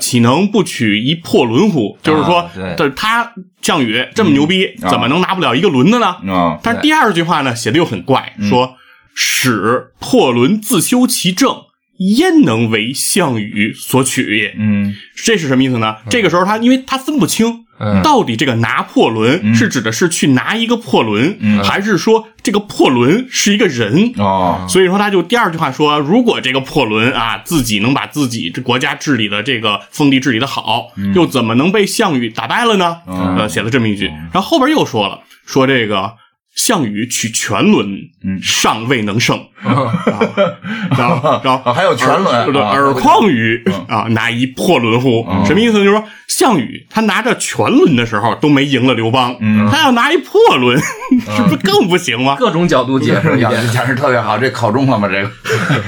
[0.02, 1.98] 岂能不取一破轮乎？
[2.02, 2.50] 就是说
[2.96, 6.06] 他项羽这么牛逼，啊怎么能拿不了一个轮子呢？
[6.32, 8.76] 啊，但是第二句话呢，写的又很怪，说
[9.14, 11.64] 使破轮自修其政，
[12.00, 14.54] 焉能为项羽所取也？
[14.58, 14.94] 嗯。
[15.14, 15.96] 这是什么意思呢？
[16.08, 18.02] 这个时候他因为他分不清，嗯。
[18.02, 21.62] 到底这个拿破仑是指的是去拿一个破轮，嗯。
[21.62, 24.14] 还是说这个破轮是一个人？
[24.16, 32.96] 哦，所以说，他就第二句话说，如果这个破轮啊自己能把自己这国家治理的这个封地治理的好，又怎么能被项羽打败了呢？
[33.06, 33.36] 嗯。
[33.36, 36.14] 呃，写了这么一句，然后后边又说了，说这个
[36.54, 37.86] 项羽取全轮，
[38.24, 45.24] 嗯尚未能胜， 然后然后啊还有全轮对，啊尔况于啊拿一破轮乎？
[45.46, 45.84] 什么意思呢？
[45.84, 49.36] 就是说项羽他拿着全轮的时候都没赢了刘邦，
[49.70, 50.78] 他要拿一破轮，
[51.36, 52.36] 是不是更不行吗？
[52.38, 55.08] 各种角度解释一讲遍，讲是特别好，这考中了吗？
[55.08, 55.30] 这个，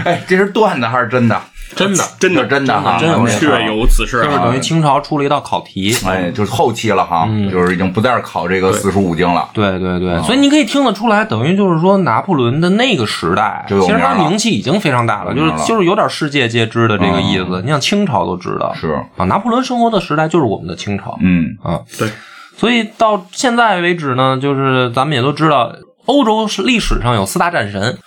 [0.04, 1.40] 哎，这是段子还是真的？
[1.74, 2.04] 真的。
[2.18, 4.24] 真的真的哈，真的确有此事啊！
[4.24, 9.48] 就是等于清朝出了一道考题，哎，就是后期了哈，就是已经不再是考这个四书五经了。
[9.52, 17.60] 对对对，所以你可以听得出来，等于就是说拿破仑的那个时代，其实他名气已经非常大了，就是就是有点世界皆知的这个意思。
[17.62, 21.80] 你像清朝都知道，是，啊，拿破仑生活的时代就是我们的清朝嗯啊。
[21.98, 22.08] 对，
[22.56, 25.72] 所以到现在为止呢，就是咱们也都知道，
[26.06, 27.98] 欧洲是历史上有四大战神，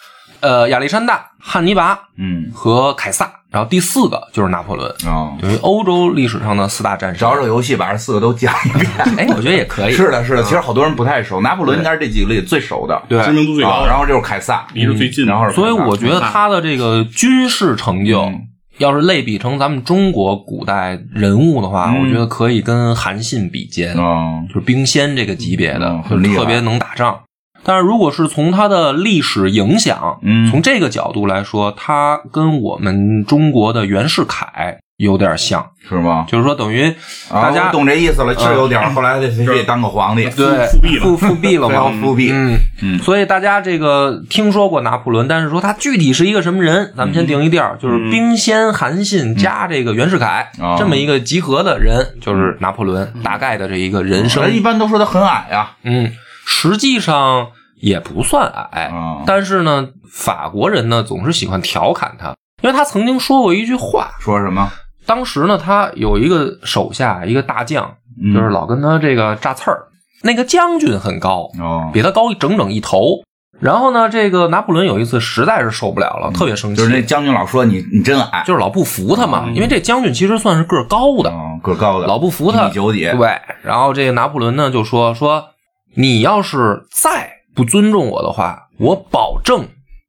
[0.42, 7.20] 呃，亚历山大、汉尼拔嗯，和凯撒，然后第四个就是拿破仑，哦，等于欧洲历史上的四大战神。
[7.20, 8.88] 找找游戏把这四个都讲一遍。
[9.18, 9.94] 哎，我觉得也可以。
[9.96, 18.42] 是的，是的，其实好多人不太熟，拿破仑应该是这几个里最熟的，对知名度最啊，高，然后就是凯撒，离着最近，然后是所以我觉得他的这个军事成就，嗯
[18.78, 25.98] 要是类比成咱们中国古代人物的话，嗯我觉得可以跟韩信比肩，嗯就是兵仙这个级别的，
[26.36, 27.18] 特别能打仗。
[27.66, 30.50] 但是如果是从他的历史影响，嗯。
[30.52, 36.26] 从这个角度来说，他跟我们中国的袁世凯有点像，是吗？
[36.30, 36.88] 就是说等于
[37.30, 38.90] 啊，大家我懂这意思了，是有点儿。
[38.92, 41.04] 后来得非得当个皇帝，对复辟了。
[41.04, 42.30] 复复辟了嘛，非要复辟。
[42.32, 42.58] 嗯。
[42.82, 43.00] 嗯。
[43.00, 54.44] 所以大家这个听说过拿破仑，但是说他具体是一个什么人，咱们先定一调，就是兵仙韩信加这个袁世凯、啊这么一个集合的人，就是拿破仑大概的这一个人生。
[54.44, 56.10] 人一般都说他很矮呀，嗯，
[56.46, 57.48] 实际上
[57.82, 59.24] 也不算矮，啊。
[59.26, 64.72] 但是呢，法国人呢总是喜欢调侃他，因为他曾经说过一句话，说什么？
[65.06, 68.34] 当时呢他有一个手下一个大将，嗯。
[68.34, 69.88] 就是老跟他这个炸刺儿，
[70.24, 73.24] 那个将军很高，哦，比他高整整一头。
[73.62, 85.52] 然后呢，这个拿破仑有一次实在是受不了了，特别生气，嗯就是那将军老说你你真矮，就是老不服他嘛，因为这将军其实算是个高的，嗯个高的，老不服他，一米九几，对，然后这个拿破仑呢就说说，
[85.96, 89.68] 你要是再不尊重我的话，我保证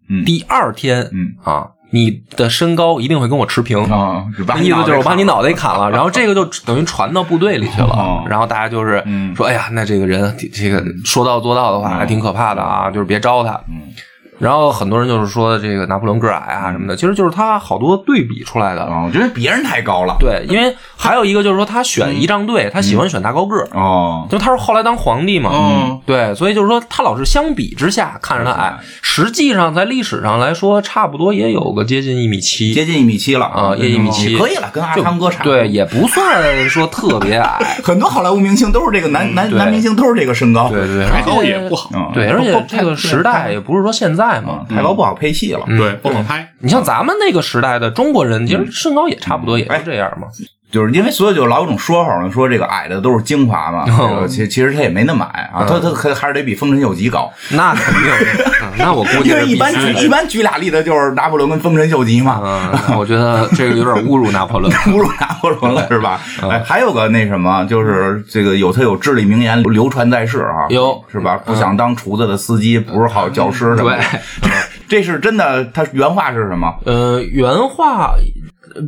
[0.08, 0.24] 嗯。
[0.24, 1.34] 第二天，嗯。
[1.44, 3.78] 啊，你的身高一定会跟我持平。
[3.84, 7.86] 啊，那意思就是我把你脑脑袋砍了， 然后这个就等于传到部队里去哦。
[7.86, 9.34] 了，然后大家就是嗯。
[9.34, 13.52] 说，哎呀，那这个人这个说到做到的话，还挺可怕的啊，就是别招他。
[13.68, 13.82] 嗯
[14.38, 18.82] 然后很多人就是说这个拿破仑个矮啊什么的，其实就是他好多对比出来的。
[18.84, 33.46] 哦，我觉得别人太高了，对，因为还有一个就是说他选仪仗队，他喜欢选大高个儿，哦，就他是后来当皇帝嘛，嗯，对，所以就是说他老是相比之下看着他矮，实际上在历史上来说，差不多也有个接近一米七，接近一米七了。
[33.46, 35.54] 啊，也一米七可以了，跟阿汤哥差不多。
[35.56, 41.88] 对，也不算说特别矮， 很多好莱坞明星都是这个男男男明星都是这个身高，对对，太高也不好。
[41.94, 44.66] 嗯，对，而且这个时代也不是说现在代嘛。
[44.68, 45.64] 太高不好配戏了。
[45.66, 46.52] 对，不好拍。
[46.58, 50.28] 你像咱们那个时代的中国人，其实身高也差不多，也就这样嘛。
[50.76, 57.32] 就是因为所以就老有种说法嘛，说这个矮的都是精华嘛，这个其其实他也没那么矮啊，他他可还是得比丰臣秀吉高。
[57.50, 58.12] 那肯定，
[58.62, 64.70] 嗯那我估计 因为一般举一般举俩例子就是拿破仑跟丰臣秀吉嘛，嗯，我觉得这个有点侮辱拿破仑。
[64.86, 66.20] 侮辱拿破仑了是吧？
[66.42, 71.38] 嗯哎，还有个那什么，就是这个有他有至理名言流传在世啊，有是吧？
[71.46, 74.02] 不想当厨子的司机，不是好教师什么的。
[74.42, 74.50] 对，
[74.88, 76.72] 这是真的，他原话是什么？
[76.84, 78.12] 呃，原话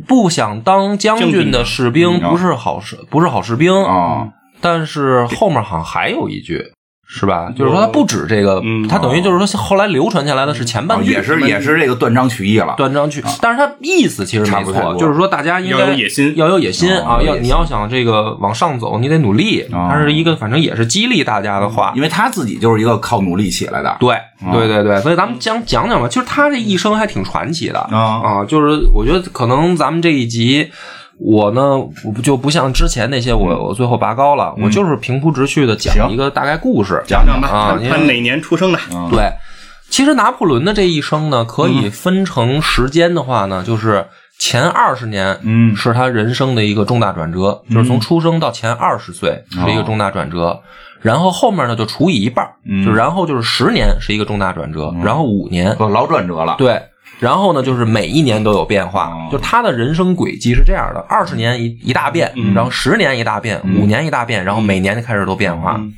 [0.07, 4.29] 不想当将军的士兵嗯不是好士，不是好士兵啊。
[4.61, 6.63] 但是后面好像还有一句。
[7.11, 7.51] 是吧？
[7.55, 12.75] 就是说，他不止这个，嗯他等于就是说，后来流传下来的是前半句，哦也是也是这个断章取义了。
[12.77, 19.65] 断章取，但是他意思其实没错，差不太多就是说大家应该要有野心要有野心啊，要你要想这个往上走，你得努力。
[19.71, 21.91] 哦它是一个反正也是激励大家的话。
[21.95, 23.97] 因为他自己就是一个靠努力起来的。
[23.99, 24.15] 对
[24.51, 30.69] 对对对，所以咱们讲讲讲吧，其实他这一生还挺传奇的啊啊，就是我觉得可能咱们这一集。
[31.19, 38.79] 我呢，我不就不像之前那些我我最后拔高了，我就是平铺直叙的讲一个大概故事，讲讲吧啊，看因为看哪年出生的？
[38.93, 39.09] 嗯。
[39.11, 39.29] 对，
[39.89, 44.05] 其实拿破仑的这一生呢，可以分成时间的话呢，就是
[44.37, 45.75] 前二十年，嗯。
[45.75, 50.61] 是他人生的一个重大转折，就是从出生到前二十岁是一个重大转折，
[51.01, 52.47] 然后后面呢就除以一半
[52.85, 56.55] 就然后就是十年是一个重大转折，然后五年，可老转折了。
[56.57, 56.81] 对。
[57.19, 59.27] 然后呢，就是每一年都有变化，哦。
[59.31, 65.75] 就他的人生轨迹是这样的：二十年一一大变，然后十年一大变，五年一大变，然后每年就开始都变化。
[65.77, 65.91] 嗯。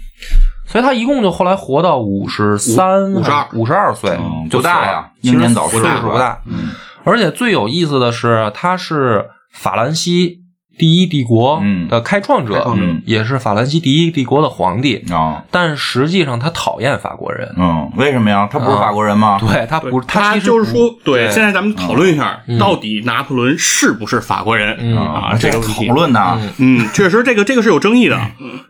[0.65, 3.47] 所以他一共就后来活到五十三、五十二。
[3.53, 6.39] 五十二岁嗯，就大死呀英年早逝岁数不大。
[6.45, 6.69] 嗯。
[7.03, 10.40] 而且最有意思的是，他是法兰西
[10.81, 11.87] 第一帝国嗯。
[11.87, 15.05] 的开创者，也是法兰西第一帝国的皇帝。
[15.11, 15.43] 啊。
[15.51, 18.49] 但实际上他讨厌法国人，嗯，为什么呀？
[18.51, 19.37] 他不是法国人吗？
[19.39, 21.31] 对他不，他其实就是说，对，对。
[21.31, 24.75] 现在咱们讨论一下，到底拿破仑是不是法国人？
[24.79, 24.97] 嗯。
[24.97, 25.37] 啊？
[25.39, 28.19] 这这个讨，论呢，嗯，确实这个这个是有争议的。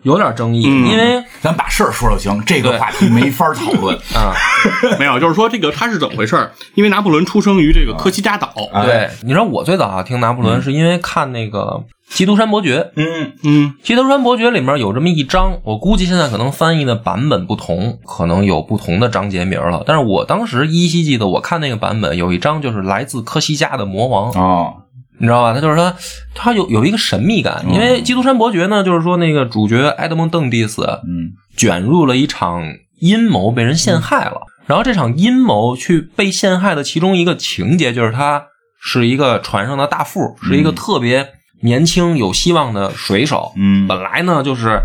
[0.04, 0.89] 有点争议，嗯。
[0.89, 3.95] 因为咱把事儿说了行，这个话题没法讨论。
[4.13, 4.36] 啊，
[5.00, 6.52] 没有，就是说这个他是怎么回事儿？
[6.76, 11.60] 因为拿破仑出生于这个科西嘉岛，哎对，你知道我最早啊听拿破仑是因为看那个
[12.13, 19.84] 《基督山伯爵》，嗯嗯《基督山伯爵》里面有这么一章，我估计现在可能翻译的版本不同，可能有不同的章节名了。
[19.86, 24.74] 但是我当时依稀记得，我看那个版本有一章就是来自科西嘉的魔王，哦。
[25.17, 25.54] 你知道吧？
[25.54, 25.95] 他就是他，
[26.34, 31.34] 他有有一个神秘感，因为《基督山伯爵》呢，就是说那个主角埃德蒙邓蒂斯嗯。
[31.56, 32.63] 卷入了一场
[33.00, 34.41] 阴谋，被人陷害了。
[34.65, 38.45] 然后这场阴谋去被陷害的其中一个情节，就是他
[38.82, 41.28] 是一个船上的大副，是一个特别
[41.62, 43.54] 年轻有希望的水手。
[43.56, 44.80] 嗯本来呢就是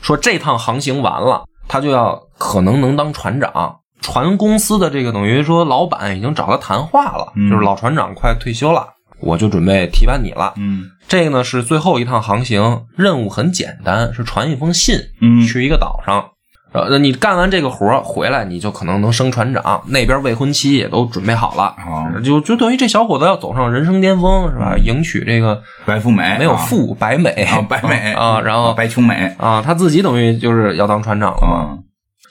[0.00, 3.80] 说这趟航行完了，他就要可能能当船长。
[4.00, 8.86] 船公司的这个等于说老板已经找他谈话了，嗯就是老船长快退休了，
[9.20, 10.52] 我就准备提拔你了。
[10.56, 16.30] 嗯这个呢是最后一趟航行，任务很简单，是传一封信，嗯去一个岛上。
[16.74, 19.80] 呃，你干完这个活儿回来，你就可能能升船长。
[19.86, 24.74] 那边未婚妻也都准备好了，哦就就等于这小伙子要走上人生巅峰，是吧？
[24.76, 31.56] 迎娶这个白富美没有啊富白美啊，白美啊，然后白穷美啊，他自己等于就是要当船长了嘛。
[31.56, 31.78] 啊，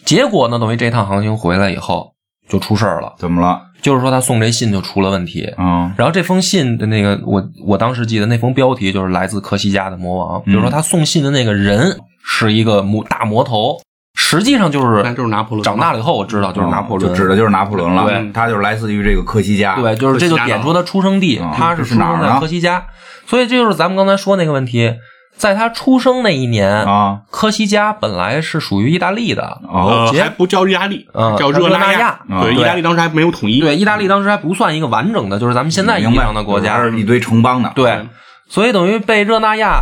[0.03, 2.13] 结果呢，等于这趟航行回来以后
[2.49, 3.61] 就出事儿了，怎么了？
[3.81, 5.45] 就是说他送这信就出了问题。
[5.55, 13.79] 啊然后这封信的那个，我我当时记得那封标题就是来自科西嘉的魔王，比如说他送信的那个人是一个魔大魔头，
[14.37, 15.63] 实际上就是那就是拿破仑。
[15.63, 18.03] 长大了以后我知道就是拿破仑，就指的就是拿破仑了。
[18.05, 19.75] 对他就是来自于这个科西嘉。
[19.75, 22.83] 对，就是这就点出他出生地嗯，他是出生在是哪儿啊科西嘉，
[23.27, 24.93] 所以这就是咱们刚才说那个问题，
[25.37, 33.59] 在他出生那一年，啊科西嘉本来是属于意大利的，哦还不叫意大利，嗯叫热那亚对，嗯意大利当时还没有统一。
[33.59, 37.71] 对，意大利当时还不算一个完整的，就是咱们现在意义上的国家，是一堆城邦的。
[37.75, 38.07] 对，
[38.47, 39.81] 所以等于被热那亚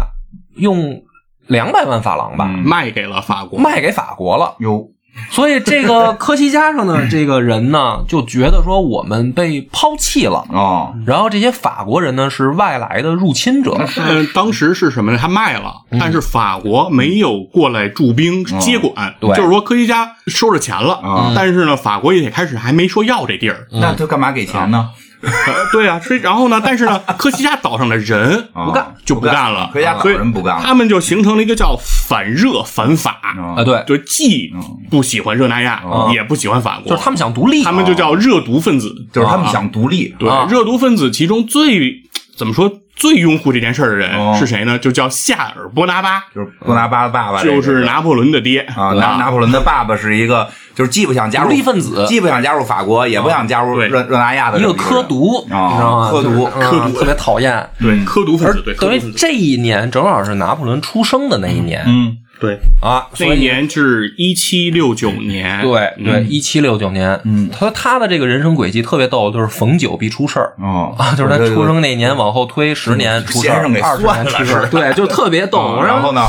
[0.56, 1.02] 用
[1.47, 3.60] 两百万法郎吧、嗯卖给了法国。
[3.60, 4.56] 卖给法国了。
[4.60, 4.88] 哟，
[5.30, 10.45] 所以这个科西嘉上的 这个人呢，就觉得说我们被抛弃了。
[10.54, 15.17] 啊，然后这些法国人呢是外来的入侵者，嗯，当时是什么呢？
[15.17, 23.67] 他卖了，但是法国没有过来驻兵接管，对就是说科西嘉收着钱了，嗯但是呢，法国也开始还没说要这地儿。
[23.71, 24.89] 那他干嘛给钱呢？
[25.21, 34.51] 呃 对啊，所以然后呢，但是呢，科西嘉岛上的人啊不干就不干了，科西嘉岛所以人不干了他们就形成了一个叫反热反法，啊，对，就既
[34.89, 40.13] 不喜欢热那亚，也不喜欢法国，就是他们想独立，他们就叫热毒分子，就是他们想独立。
[40.17, 42.01] 对啊热毒分子其中最
[42.36, 42.71] 怎么说
[43.02, 44.78] 最拥护这件事儿的人哦是谁呢？
[44.78, 56.12] 就叫夏尔·波拿巴，就是波拿巴的爸爸，就是拿破仑的爹啊，拿拿破仑的爸爸是一个，就是既不想加入独立分子既不想加入法国，也不想加入热热那亚的一个科独，你知啊道吗？
[56.12, 57.68] 科独科独嗯特别讨厌。
[57.80, 66.28] 对科独分而子，对等于独分子，这一年正好是拿破仑出生的那一年嗯，对，啊，所以那一年是一七六九年，对对，嗯。
[66.28, 67.48] 一七六九年，嗯。
[67.52, 70.56] 他他的这个人生轨迹特别逗，就是逢九必出事儿。
[70.58, 70.96] 哦。
[70.98, 75.60] 啊，就是他出生那年往后推十年出事儿先生给，二十算了年出事儿，是对，就特别逗。
[75.60, 76.22] 哦然后呢，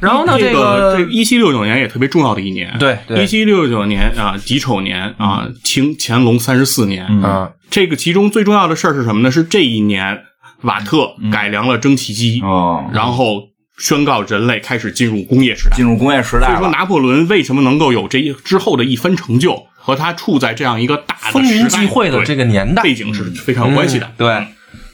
[0.00, 3.22] 然后呢，这个这一七六九年也特别重要的一年，对对。
[3.22, 7.22] 一七六九年啊，己丑年啊，清乾隆三十四年，嗯。
[7.22, 9.30] 啊，这个其中最重要的事儿是什么呢？
[9.30, 10.20] 是这一年
[10.62, 13.47] 瓦特改良了蒸汽机，哦，然后
[13.78, 15.76] 宣告人类开始进入工业时代。
[15.76, 22.82] 进入工业时代所以说，拿破仑为什么能够有这一之后的一番成就，和他处在这样一个大的风云际会的这个年代。
[22.82, 24.06] 背景是非常有关系的。
[24.06, 24.12] 嗯。
[24.18, 24.46] 对，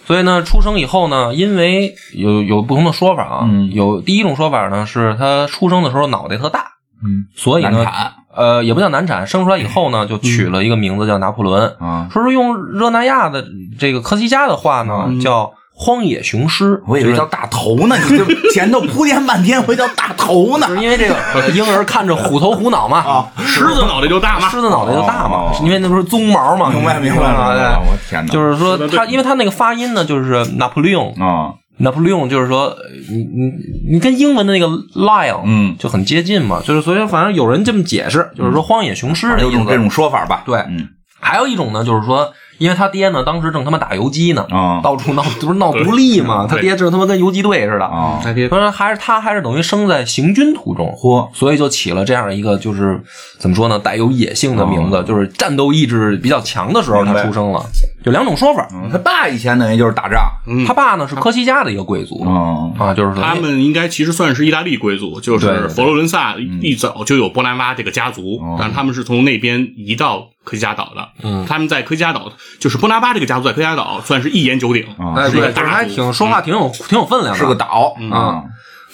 [0.07, 3.71] 所以呢，出生以后呢，因为有有不同的说法啊，嗯。
[3.73, 6.61] 有第一种说法呢是他出生的时候脑袋特大，
[7.03, 8.13] 嗯，所以呢，难产。
[8.37, 11.73] 呃，也不叫难产，生出来以后呢，就取了一个名字叫拿破仑。
[11.79, 13.47] 啊，说是用热那亚的
[13.79, 16.81] 这个科西嘉的话呢，叫荒野雄狮。
[16.87, 27.91] 我以为叫大头呢，你这 前头铺垫半天，我以为叫大头呢就是因为这个呃婴儿看着虎头虎脑嘛，啊，狮子脑袋就大嘛，狮子脑袋就大嘛哦，因为那不是鬃毛嘛，明白明白了，对。
[27.91, 32.77] 我天哪，就是说他，因为他那个发音呢，就是拿破仑，啊，拿破仑就是说，呃
[33.11, 33.53] 你你
[33.95, 35.77] 你跟英文的那个 lion，嗯。
[35.79, 39.37] 就很接近嘛，就是所以反正有人这么解释，就是说荒野雄狮。
[39.41, 40.89] 有种这种说法吧，对嗯。
[41.21, 47.85] 还有一种呢，就是说，因为他爹呢当时正他妈打游击呢，啊到处闹不是闹独立嘛，对他爹正他妈跟游击队似的。
[47.85, 53.01] 啊，他爹他说还是他还是等于生在行军途中，嚯，所以就起了这样一个就是
[53.39, 57.65] 怎么说呢，带有野性的名字，就是战斗意志比较强的时候哦明白他出生了，
[58.05, 58.69] 有两种说法。
[58.73, 71.09] 嗯他爸以前等于就是打仗，嗯他爸呢是科西嘉的一个贵族嗯啊，就是他们应该其实算是意大利贵族，就是对对对佛罗伦萨一早就有波拿巴这个家族，哦但他们是从那边移到科西嘉岛的。
[71.23, 72.31] 嗯他们在科西嘉岛，
[72.61, 78.45] 就是波拿巴这个家族在科西嘉岛算是一言九鼎，啊哎，对，是一个就是还挺说话挺有挺有分量的，是个岛啊。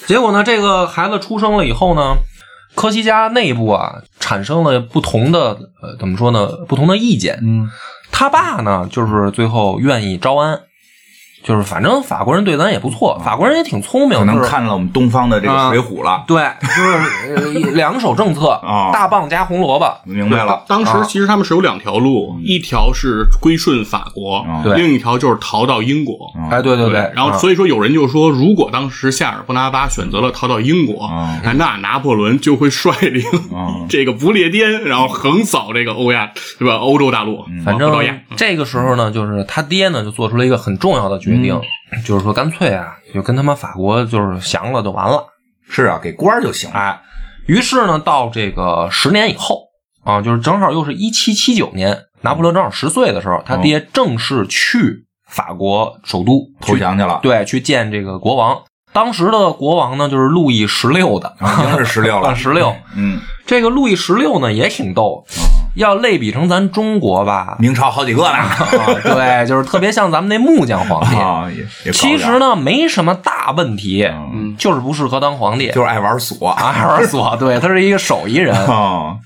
[0.06, 2.14] 结果呢，这个孩子出生了以后呢，
[2.74, 7.38] 科西嘉内部啊产生了不同的呃怎么说呢，不同的意见。
[7.42, 7.68] 嗯。
[8.12, 10.60] 他爸呢，就是最后愿意招安，
[11.42, 19.90] 就是反正法国人对咱也不错，法国人也挺聪明，可能看了我们东方的这个啊水浒了，对，就是呃两手政策 啊大棒加红萝卜。
[20.04, 26.16] 明白了，当时啊其实他们是有两条路，一条是归顺法国嗯，另一条就是逃到英国。
[26.50, 36.74] 哎，对对对然后啊所以说有人就说，如果当时夏尔·布拿巴选择了逃到英国，嗯那那拿破仑就会率领嗯 这个不列颠，然后横扫这个欧亚，对吧？
[36.76, 37.90] 欧洲大陆，反正。
[38.36, 41.60] 这个时候呢，就是他爹呢就做出了一个很重要的决定，
[42.04, 45.26] 就是说干脆啊，就跟他们法国就是降了就完了。
[45.68, 47.00] 是啊，给官儿就行了，哎，
[47.46, 49.62] 于是呢，到这个十年以后
[50.02, 58.60] 啊，就是正好又是一七七九年，拿破仑正好十岁的时候，他爹正式去法国首都投降去了，对，去见这个国王。
[58.92, 62.74] 当时的国王呢，就是路易十六的，啊已经是十六了， 十六。
[62.96, 65.24] 嗯，这个路易十六呢也挺逗，
[65.76, 68.58] 要类比成咱中国吧，明朝好几个呢， 啊，
[69.02, 71.90] 对，就是特别像咱们那木匠皇帝。
[71.92, 74.56] 其实呢，没什么大问题，嗯。
[74.58, 75.68] 就是不适合当皇帝。
[75.68, 76.48] 就是爱玩锁。
[76.48, 78.54] 啊，还玩锁，对他是一个手艺人。
[78.66, 79.16] 啊，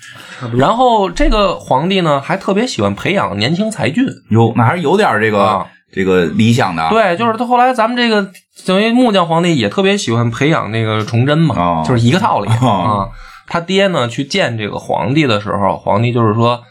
[0.56, 4.04] 然后这个皇帝呢，还特别喜欢培养年轻才俊。
[4.30, 5.66] 有那还是有点这个啊。
[5.92, 8.28] 这个理想的，，对，就是他后来咱们这个
[8.66, 13.08] 等于木匠皇帝也特别喜欢培养那个崇祯嘛，哦就是一个道理哦啊。
[13.46, 16.62] 他爹呢去见这个皇帝的时候，皇帝就是说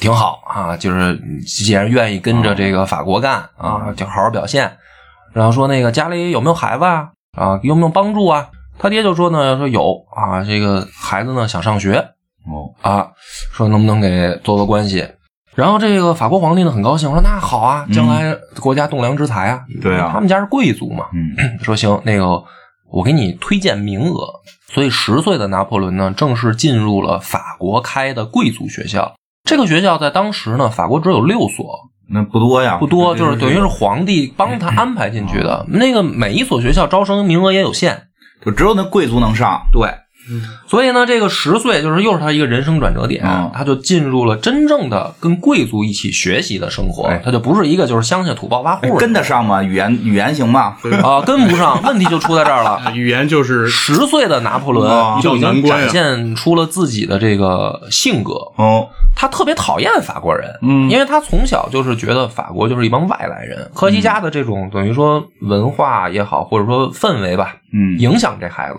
[0.00, 4.76] 挺好啊，就是既然愿意跟着这个法国干啊，就好好表现。
[5.32, 7.10] 然后说那个家里有没有孩子啊？
[7.36, 8.48] 啊，有没有帮助啊？
[8.78, 11.94] 他爹就说呢，说有啊，这个孩子呢想上学，
[12.46, 13.08] 哦，啊，
[13.52, 15.06] 说能不能给做做关系。
[15.58, 19.60] 然后这个法国皇帝呢很高兴，说那好啊，将来国家栋梁之才啊。
[19.82, 20.10] 对啊。
[20.12, 22.44] 他们家是贵族嘛，嗯， 说行，那个
[22.88, 24.28] 我给你推荐名额。
[24.68, 29.16] 所以十岁的拿破仑呢，正式进入了法国开的贵族学校。
[29.42, 31.66] 这个学校在当时呢，法国只有六所，
[32.08, 35.66] 那不多呀，不多，就是等于是皇帝帮他安排进去的。
[35.68, 38.00] 那个每一所学校招生名额也有限，
[38.44, 39.88] 就只有那贵族能上，对，
[40.66, 47.20] 所以呢，这个十岁就是又是他一个人生转折点，嗯他就进入了真正的跟贵族一起学习的生活，哎。
[47.24, 49.62] 他就不是一个就是乡下土包挖户跟得上吗？
[49.62, 50.76] 语言语言行吗？
[51.02, 52.80] 啊，跟不上， 问题就出在这儿了。
[52.94, 55.18] 语言就是十岁的拿破仑哦。
[55.22, 60.88] 就已经展现出了自己的这个性格，哦，他特别讨厌法国人，嗯。
[60.90, 67.98] 因为他从小就是觉得法国就是一帮外来人，科西嘉的这种等于说文化也好，或者说氛围吧，嗯。
[67.98, 68.76] 影响这孩子。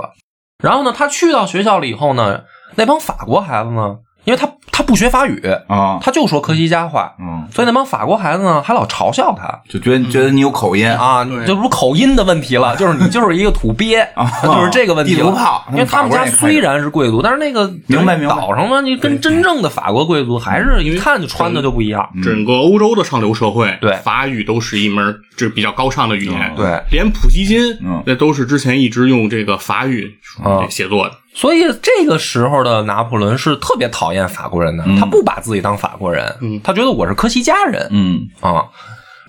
[0.62, 2.43] 然后呢，他去到学校了以后呢，
[2.76, 3.99] 那帮法国孩子呢，
[4.30, 9.59] 因为他他不学法语，啊，他就说科西嘉话，嗯，所以那帮法国孩子呢还老嘲笑他。
[9.67, 15.17] 就觉得觉得你有口音啊，对这不是口音的问题了，就是你就是一个土鳖， 啊就是这个问题了。
[15.17, 22.07] 地图炮因为他们家虽然是贵族，但是那个明白明白岛上呢，你跟真正的法国贵族还是一看就穿的就不一样。
[22.23, 30.13] 整个欧洲的上流社会，对法语都是一门这比较高尚的语言，嗯对连普希金，嗯那都是之前一直用这个法语
[30.43, 36.59] 啊写作的，所以这个时候的拿破仑是特别讨厌法国人的，他不把自己当法国人，嗯。
[36.61, 38.27] 他觉得我是科西嘉人嗯。
[38.41, 38.65] 啊。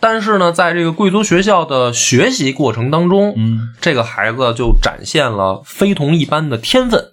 [0.00, 3.68] 但是呢，在这个贵族学校的学习过程当中，嗯。
[3.80, 7.12] 这个孩子就展现了非同一般的天分。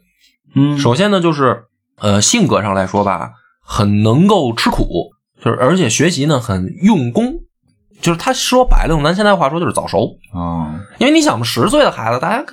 [0.55, 1.65] 嗯，首先呢，就是
[1.99, 7.41] 呃性格上来说吧，很能够吃苦，就是而且学习呢很用功，
[8.01, 10.09] 就是他说白了，用咱现在话说就是早熟。
[10.33, 10.69] 啊，
[10.99, 12.43] 因为你想，十岁的孩子，大家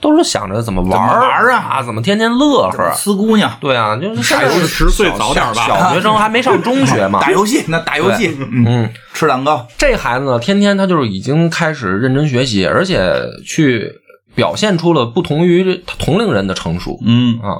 [0.00, 2.92] 都是想着怎么玩儿啊怎么天天乐呵。
[2.94, 7.30] 呲姑娘对啊，就是现在还是10岁早点吧小学生还没上中学嘛 打。
[7.30, 13.90] 游戏，那打游戏，嗯，嗯，吃蛋糕，这孩子呢，天天他就是已经开始认真学习，而且去
[14.34, 16.98] 表现出了不同于同龄人的成熟。
[17.06, 17.56] 嗯啊。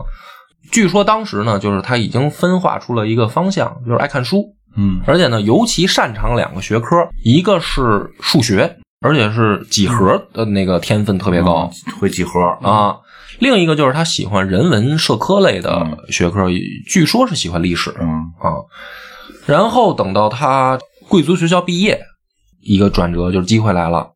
[0.71, 4.45] 据说当时呢，就是他已经分化出了一个方向，就是爱看书，
[4.77, 12.97] 嗯而且呢，尤其擅长两个学科，一个是数学，而且是几何的那个天分特别高、会几何，啊。
[13.39, 16.47] 另一个就是他喜欢人文社科类的学科，
[16.87, 18.09] 据说是喜欢历史嗯
[18.39, 18.61] 啊。
[19.47, 22.01] 然后等到他贵族学校毕业，
[22.61, 24.11] 一个转折就是机会来了，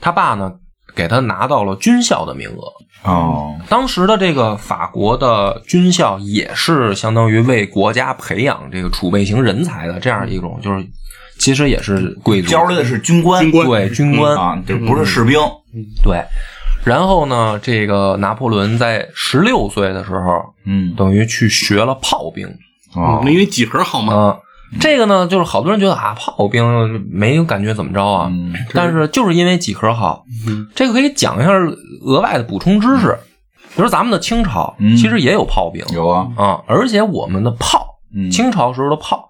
[0.00, 0.54] 他爸呢
[0.94, 2.72] 给他拿到了军校的名额。
[3.02, 10.86] 哦，当时的这个法国的军校也是相当于为国家培养这个储备型人才的这样一种，就是
[11.38, 12.50] 其实也是贵族。
[12.50, 15.38] 教的是军官，军官对军官、啊，就不是士兵，
[16.02, 16.22] 对。
[16.84, 20.94] 然后呢，这个拿破仑在十六岁的时候，嗯。
[20.94, 22.46] 等于去学了炮兵。
[22.94, 23.22] 哦。
[23.24, 24.36] 那因为几何好嘛，啊。
[24.78, 31.50] 这个呢，就是好多人觉得啊，炮兵没有感觉怎么着啊，嗯但是就是因为几何好，嗯这个可以讲一下
[32.02, 33.18] 额外的补充知识。
[33.74, 39.28] 比如咱们的清朝嗯其实也有炮兵，有啊，啊，而且我们的炮，嗯清朝时候的炮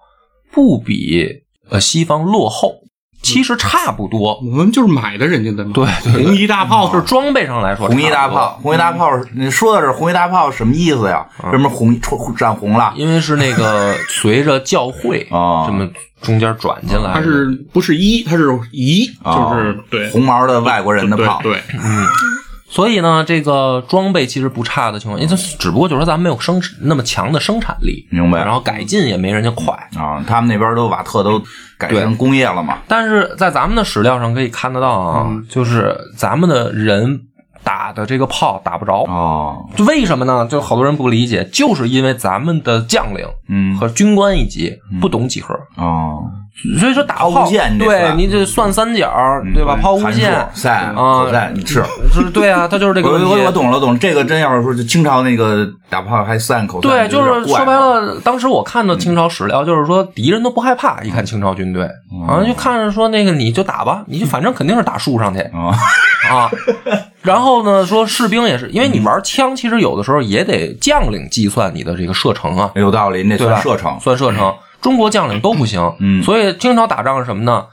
[0.51, 2.80] 不比呃西方落后，
[3.21, 4.39] 其实差不多。
[4.39, 11.25] 我们就是买的人家的嘛，对对红衣大炮就是装备上来说，红衣大炮，，红衣大炮，你说的是红衣大炮什么意思呀？
[11.45, 12.93] 为什么红冲染红了？
[12.95, 15.87] 因为是那个 随着教会啊这么
[16.21, 20.09] 中间转进来的，它是不是一，它是一，哦就是对。
[20.09, 21.79] 红毛的外国人的炮，对，对
[22.71, 28.39] 所以呢，这个装备其实不差的情况，因为它只不过就是说咱们没有生那么强的生产力，明白。
[28.39, 29.73] 然后改进也没人家快。
[29.95, 31.43] 啊，他们那边都瓦特都
[31.77, 35.45] 改成工业了嘛，但是在咱们的史料上可以看得到啊，嗯。
[35.49, 37.21] 就是咱们的人
[37.63, 40.47] 打的这个炮打不着，哦，就为什么呢？
[40.49, 46.19] 就好多人不理解，就是因为咱们的将领嗯和军官一级不懂几何，哦，
[46.79, 49.11] 所以说打炮对算你这算三角，
[49.53, 49.77] 对吧？
[49.81, 51.83] 抛物线赛啊口赛，你是。
[52.13, 53.17] 是，对啊，他就是这个我。
[53.17, 53.99] 我我懂了，懂了。
[53.99, 65.71] 这个真要是说，就清朝那个打炮还散口对，就是说白了，当时我看到清朝史料，就是说敌人都不害怕，一看清朝军队，嗯啊，就看着说那个你就打吧，你就 反正肯定是打树上去啊，
[66.29, 66.49] 啊。
[67.21, 73.61] 然后呢，说士兵也是，因为你玩枪，其实有的时候也得将领计算你的这个射程啊，有道理，那对吧？
[73.61, 73.99] 算射程。
[73.99, 74.53] 算射程。
[74.81, 77.65] 中国将领都不行，嗯所以清朝打仗是什么呢？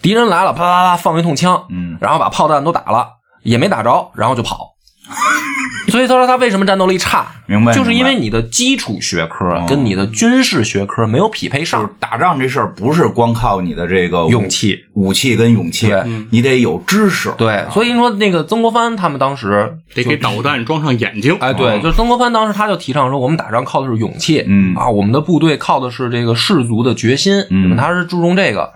[0.00, 3.06] 敌人来了，啪啪啪放一通枪，嗯然后把炮弹都打了，
[3.42, 4.73] 也没打着，然后就跑。
[5.88, 7.26] 所以他说他为什么战斗力差？
[7.46, 9.66] 明白就是因为你的基础学科哦。
[9.68, 11.90] 跟你的军事学科没有匹配就是上。
[12.00, 15.92] 打仗这事儿，不是光靠你的这个勇气、武器跟勇气，
[16.30, 17.32] 你得有知识。
[17.36, 24.74] 对，所以说那个曾国藩他们当时得给导弹装上眼睛，哎，对，就是曾国藩当时他就提倡说，我们打仗靠的是勇气，嗯。
[24.76, 27.76] 啊，我们的部队靠的是这个士卒的决心，嗯。
[27.76, 28.72] 他是注重这个。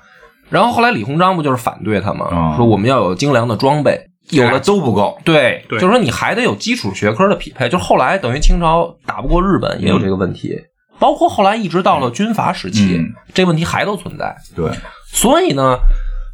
[0.50, 2.26] 然后后来李鸿章不就是反对他吗？
[2.30, 2.54] 哦。
[2.56, 5.18] 说我们要有精良的装备，有的都不够。
[5.24, 7.68] 对，对就是说你还得有基础学科的匹配。
[7.68, 10.58] 就后来等于清朝打不过日本也有这个问题，
[10.98, 14.34] 包括后来一直到了军阀时期，嗯这问题还都存在。
[14.54, 14.70] 对，
[15.12, 15.76] 所以呢，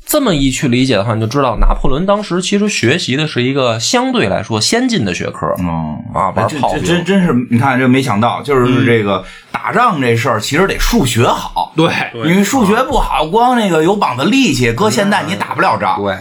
[0.07, 5.55] 这么一去理解的话，你就知道拿破仑当时其实学习的是一个相对来说先进的学科。
[5.59, 11.73] 嗯啊玩这这真真是你看这没想到，就是这个打仗这事儿，其实得数学好。
[11.77, 16.01] 对因为数学不好，光那个有膀子力气，搁现在你打不了仗。
[16.01, 16.17] 对，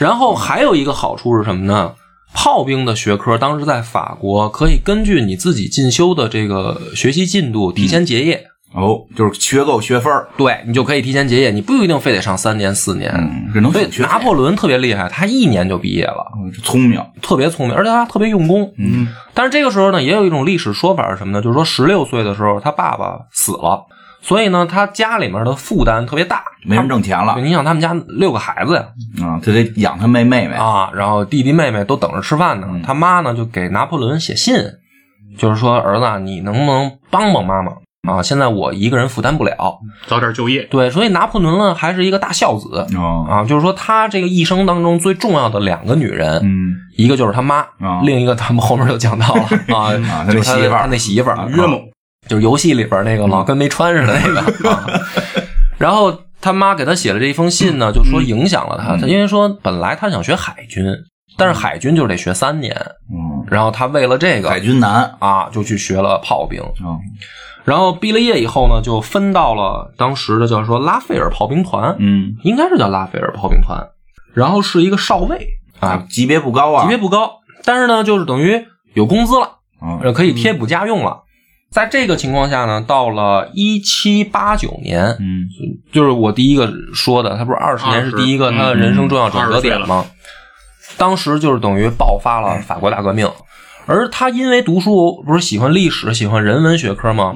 [0.00, 1.92] 然后还有一个好处是什么呢？
[2.32, 13.12] 炮兵的学科当时在法国可以根据你自己进修的这个学习进度提前结业，哦，就是学够学分儿对你就可以提前结业，你不一定非得上三年四年。
[13.14, 17.04] 嗯，这能拿破仑特别厉害，他一年就毕业了，嗯聪明。
[17.20, 18.72] 特别聪明，而且他特别用功。
[18.78, 21.42] 嗯，但是这个时候呢，也有一种历史说法是什么呢？
[21.42, 23.84] 就是说十六岁的时候，他爸爸死了，
[24.22, 27.36] 所以呢，他家里面的负担特别大，没人挣钱了。
[27.40, 28.84] 你想他们家六个孩子呀，
[29.22, 30.54] 啊，他得养他妹妹妹。
[30.54, 32.66] 啊，然后弟弟妹妹都等着吃饭呢。
[32.70, 32.82] 嗯。
[32.82, 34.56] 他妈呢就给拿破仑写信，
[35.38, 37.72] 就是说儿子啊，你能不能帮帮妈妈？
[38.08, 38.22] 啊？
[38.22, 39.78] 现在我一个人负担不了。
[40.06, 40.64] 早点就业。
[40.64, 42.86] 对，所以拿破仑呢还是一个大孝子。
[42.96, 46.76] 哦，啊，就是说他这个一生当中最重要的两个女人，嗯。
[46.96, 49.42] 一个就是他妈，啊另一个他们后面就讲到了。
[49.74, 50.80] 啊，啊他那就是他媳妇儿。
[50.80, 51.48] 他那媳妇儿。
[51.48, 51.80] 约某
[52.28, 54.70] 就是游戏里边那个老跟没穿似的那个。
[54.70, 54.86] 啊、
[55.78, 60.84] 然后他妈给他写了这一封信呢，就说影响了他，他因为说本来他想学海军，
[61.36, 62.74] 但是海军就是得学三年，
[63.10, 66.62] 嗯，然后他为了这个海军难啊，就去学了炮兵。
[66.84, 66.98] 嗯，
[67.64, 73.82] 然后毕了业以后呢，就分到了当时的叫说拉斐尔炮兵团，嗯应该是叫拉斐尔炮兵团，
[74.34, 75.48] 然后是一个少尉
[75.80, 79.56] 啊，级别不高啊，级别不高，但是呢，就是等于有工资了。
[79.80, 81.22] 啊呃，可以贴补家用了。
[81.72, 85.46] 在这个情况下呢，到了一七八九年，嗯。
[85.92, 90.06] 就是我第一个说的，他不是二十年是第一个他的人生重要转折点嗯吗？
[90.96, 93.28] 当时就是等于爆发了法国大革命，
[93.86, 97.34] 而他因为读书不是喜欢历史、喜欢人文学科吗？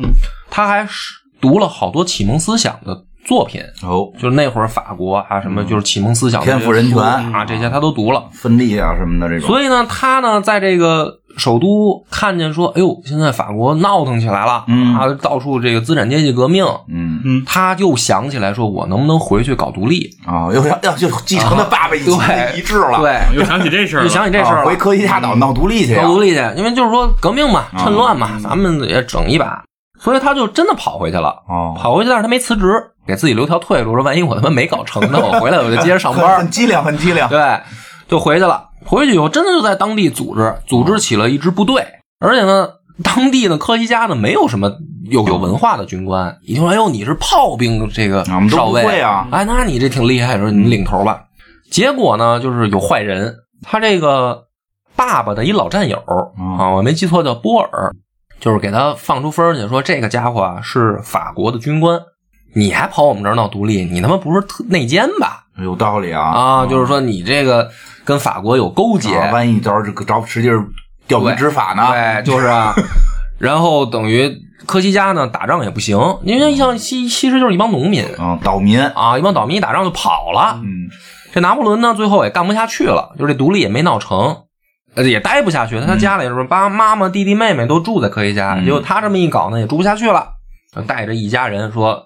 [0.50, 8.28] 他还是读了好多启蒙思想的作品，哦，就是那会儿法国啊，什么就是启蒙思想天赋人权啊，这些他都读了。
[8.32, 14.94] 分立啊什么的这种，所以呢，他呢在这个首都看见说，哎呦，现在法国闹腾起来了，嗯。
[14.96, 17.42] 啊，到处这个资产阶级革命，嗯。
[17.46, 20.10] 他又想起来说，我能不能回去搞独立？
[20.26, 27.78] 啊，又要要就继承他爸爸以前的对遗志了，对， 又想起这事儿了，就想起这事儿回科西嘉岛闹独立去呀搞独立去，因为就是说革命嘛，啊。
[27.84, 29.62] 趁乱嘛，咱们也整一把，
[30.00, 31.28] 所以他就真的跑回去了。
[31.48, 32.66] 哦，跑回去，但是他没辞职，
[33.06, 36.36] 给自己留条退路，说万一我他妈没搞成呢，我回来我就接着上班。
[36.38, 37.60] 很机灵，很机灵，对，
[38.08, 38.64] 就回去了。
[38.84, 41.84] 回去以后，真的就在当地组织组织起了一支部队，
[42.20, 42.68] 而且呢，
[43.02, 44.70] 当地的科西嘉呢没有什么
[45.10, 51.24] 有有文化的军官，一听说哎呦你是炮兵这个少尉会啊哎，那你这挺厉害，说你领头吧。
[51.70, 54.44] 结果呢，就是有坏人，他这个
[54.94, 56.00] 爸爸的一老战友
[56.38, 56.56] 嗯。
[56.56, 57.90] 啊，我没记错叫波尔，
[58.38, 62.00] 就是给他放出风去，说这个家伙啊是法国的军官，
[62.54, 65.43] 你还跑我们这儿闹独立，你他妈不是特内奸吧？
[65.58, 67.70] 有道理啊啊，就是说你这个
[68.04, 70.66] 跟法国有勾结，啊万一到时候这个找使劲儿
[71.06, 71.88] 钓鱼执法呢？
[71.92, 72.74] 对，就是啊。
[73.38, 74.32] 然后等于
[74.64, 80.60] 科西嘉呢打仗也不行，因为像其其实就是一帮农民嗯，岛民，啊，一帮岛民一打仗就跑了。
[80.62, 80.88] 嗯
[81.32, 84.44] 这拿破仑呢最后也干不下去了，就是这独立也没闹成，
[84.94, 85.80] 呃也待不下去。
[85.80, 90.28] 他家里是爸妈妈、弟弟妹妹都住在科西嘉，嗯结果他这么一搞呢也住不下去了，
[90.72, 92.04] 就带着一家人说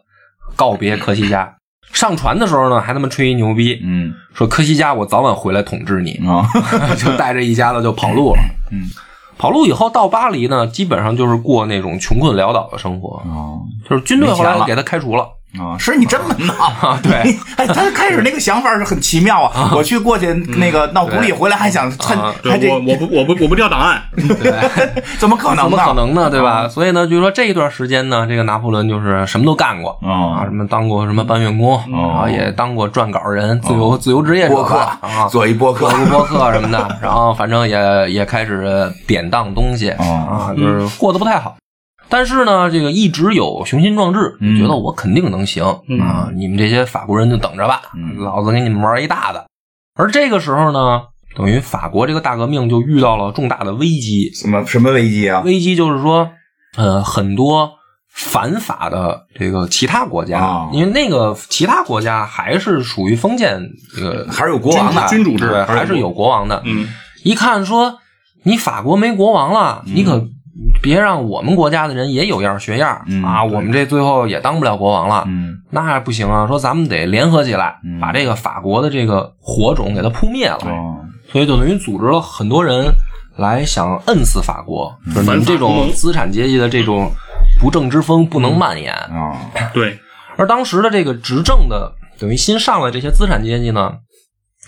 [0.56, 1.56] 告别科西嘉。
[1.92, 6.12] 上船的时候呢，还他妈吹牛逼，嗯说科西嘉我早晚回来统治你。
[6.26, 6.46] 啊，
[6.96, 8.40] 就带着一家子就跑路了。
[8.70, 8.82] 嗯，
[9.36, 15.26] 跑路以后到巴黎呢，基本上就是过那种穷困潦倒的生活，哦就是军队后来给他开除了。
[15.58, 19.72] 啊，是你这么闹啊 对你哎，他开始那个想法是很奇妙啊。
[19.74, 24.52] 我去过去那个闹独立，回来还想趁我我不我不我不调档案，对，
[25.18, 25.76] 怎么可能怎呢？
[25.76, 26.28] 么可能呢？
[26.30, 26.68] 对吧？
[26.68, 41.56] 所以呢，就是说这一段时间呢，这个拿破仑就是什么都干过哦啊，什么当过什么搬运工，然后也当过撰稿人、自由自由职业者播客啊，做一播客做，个播客什么的，然后反正也也开始典当东西哦啊，就是过得不太好。
[42.08, 45.64] 但是呢，这个一直有雄心壮志，嗯觉得我肯定能行
[46.00, 46.30] 啊！
[46.34, 49.46] 你们这些法国人就等着吧，嗯老子给你们玩一大的。
[49.94, 51.02] 而这个时候呢，
[51.36, 55.42] 等于法国这个大革命就遇到了重大的危机，什么什么危机啊？
[55.44, 56.30] 危机就是说，
[56.76, 57.72] 呃，很多
[58.08, 63.60] 反法的这个其他国家，哦因为那个其他国家还是属于封建
[63.94, 66.62] 这个还是有国王的君主制，还是有还是有国王的。
[66.64, 66.88] 嗯，
[67.22, 67.98] 一看说
[68.44, 70.26] 你法国没国王了，你可
[70.82, 73.44] 别让我们国家的人也有样学样、嗯啊！
[73.44, 76.46] 我们这最后也当不了国王了，嗯那不行啊！
[76.46, 80.58] 说咱们得联合起来，嗯把这个法国的这个火种给它扑灭了。
[80.64, 80.96] 哦
[81.30, 82.86] 所以就等于组织了很多人
[83.36, 87.10] 来想摁死法国，就是你们这种资产阶级的这种
[87.60, 88.94] 不正之风不能蔓延。
[88.94, 89.36] 啊
[89.74, 89.98] 对，
[90.38, 93.92] 而当时的这个执政的等于新上来这些资产阶级呢，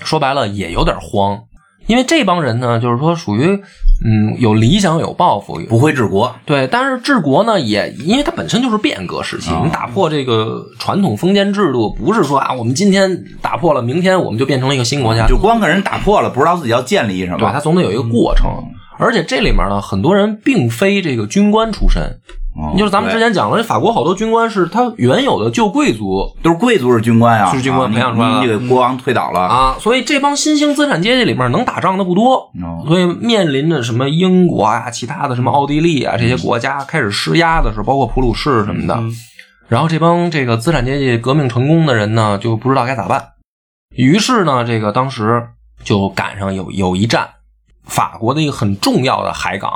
[0.05, 1.41] 说白了也有点慌，
[1.87, 3.59] 因为这帮人呢，就是说属于
[4.05, 9.63] 嗯有理想有抱负，不会治国，对，但是治国呢，也因为它本身就是变革时期，啊。
[9.65, 17.39] 你打破这个传统封建制度，不是说啊，我们今天打破了，明天我们就变成了一个新国家，就光给人打破了，不知道自己要建立什么。
[17.39, 17.61] 对，它。
[17.61, 18.51] 总得有一个过程。
[18.99, 22.19] 而且这里面呢，很多人并非这个军官出身，
[22.57, 28.35] 哦就是咱们之前讲了，法国好多军官是他原有的旧贵族都是贵族是军官啊，是军官啊培养出来的。
[28.35, 32.85] 你你给国王推倒了，啊，所以这帮新兴资产阶级里面能打仗的不多，哦。
[32.87, 39.13] 所以面临着什么英国啊、其他的什么奥地利啊这些国家开始施压的时候，包括普鲁士什么的，嗯。
[39.69, 43.25] 然后这帮这个资产阶级革命成功的人呢，就不知道该咋办。
[43.95, 45.47] 于是呢，这个当时
[45.85, 47.29] 就赶上有有一战，
[47.85, 49.71] 法国的一个很重要的海港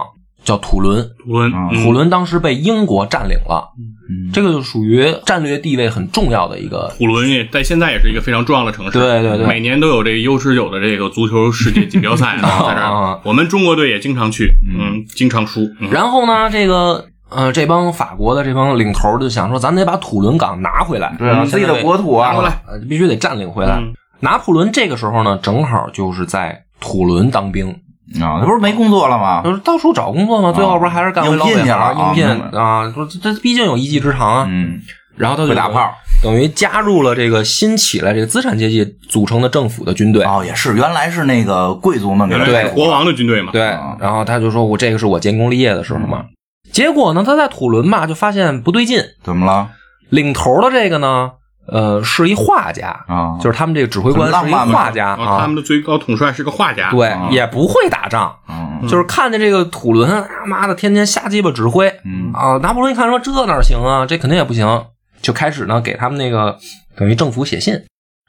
[0.44, 3.72] 叫土伦，土伦土伦当时被英国占领了，
[4.08, 4.30] 嗯。
[4.32, 6.92] 这个就属于战略地位很重要的一个。
[6.98, 9.46] 土伦也在现在也是一个非常重要的城市，对对对。
[9.46, 15.88] 每年都有这个 U 十九的这个足球世界锦标赛啊， 在这啊儿，我们中国队也经常去，嗯，经常输，嗯。
[15.90, 22.32] 然后呢，这个呃，这帮法国的这帮领头就想说，咱得把土伦港拿回来，对啊我们自己的国土啊。
[22.32, 23.78] 拿回来，呃必须得占领回来。
[23.80, 23.94] 嗯。
[24.20, 27.74] 拿破仑这个时候呢，正好就是在土伦当兵，
[28.20, 29.42] 啊，他不是没工作了吗？
[29.42, 34.46] 就是到处找工作嘛，最后不是还是干回老应聘去了应聘啊明白啊，说这这毕竟有一技之长啊。
[34.48, 34.80] 嗯，
[35.16, 35.92] 然后他就会打炮，
[36.22, 40.24] 等于加入了这个新起来这个资产阶级组成的政府的军队。
[40.24, 46.24] 哦，也是，原来是那个贵族们给他原来是对国王的军队嘛，对啊，然后他就说我这个是我建功立业的时候嘛。
[46.72, 49.68] 结果呢，他在土伦吧就发现不对劲，怎么了
[50.10, 51.30] 领头的这个呢，
[51.66, 53.38] 呃，是一画家，啊？
[53.40, 55.16] 就是他们这个指挥官是一画家啊。
[55.16, 58.86] 他啊，们的最高统帅是个画家，对啊，也不会打仗，嗯。
[58.88, 62.30] 就是看见这个土伦，啊妈的，天天瞎鸡巴指挥嗯。
[62.34, 62.58] 啊。
[62.58, 64.84] 拿破仑一看说这哪行啊，这肯定也不行，
[65.22, 66.58] 就开始呢给他们那个
[66.96, 67.74] 等于政府写信，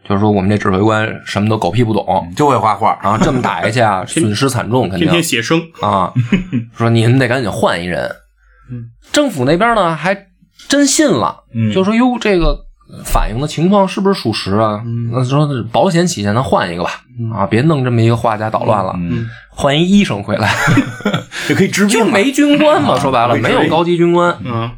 [0.08, 5.08] 就是说我们这指挥官什么都狗屁不懂，就会画画，然后，这么打下去啊， 损失惨重，肯定。
[5.10, 6.14] 天天写生，啊，
[6.78, 8.10] 说你们得赶紧换一人。
[8.72, 10.18] 嗯，政府那边呢还
[10.68, 11.74] 真信了，嗯。
[11.74, 12.65] 就说哟这个
[13.04, 14.82] 反映的情况是不是属实啊？
[15.12, 17.02] 那说保险起见，咱换一个吧，
[17.34, 20.54] 啊，别弄这么一个画家捣乱了，嗯，换一医生回来，
[21.50, 24.38] 就可以治病了，就没军官嘛，说白了没没有高级军官。
[24.44, 24.70] 嗯，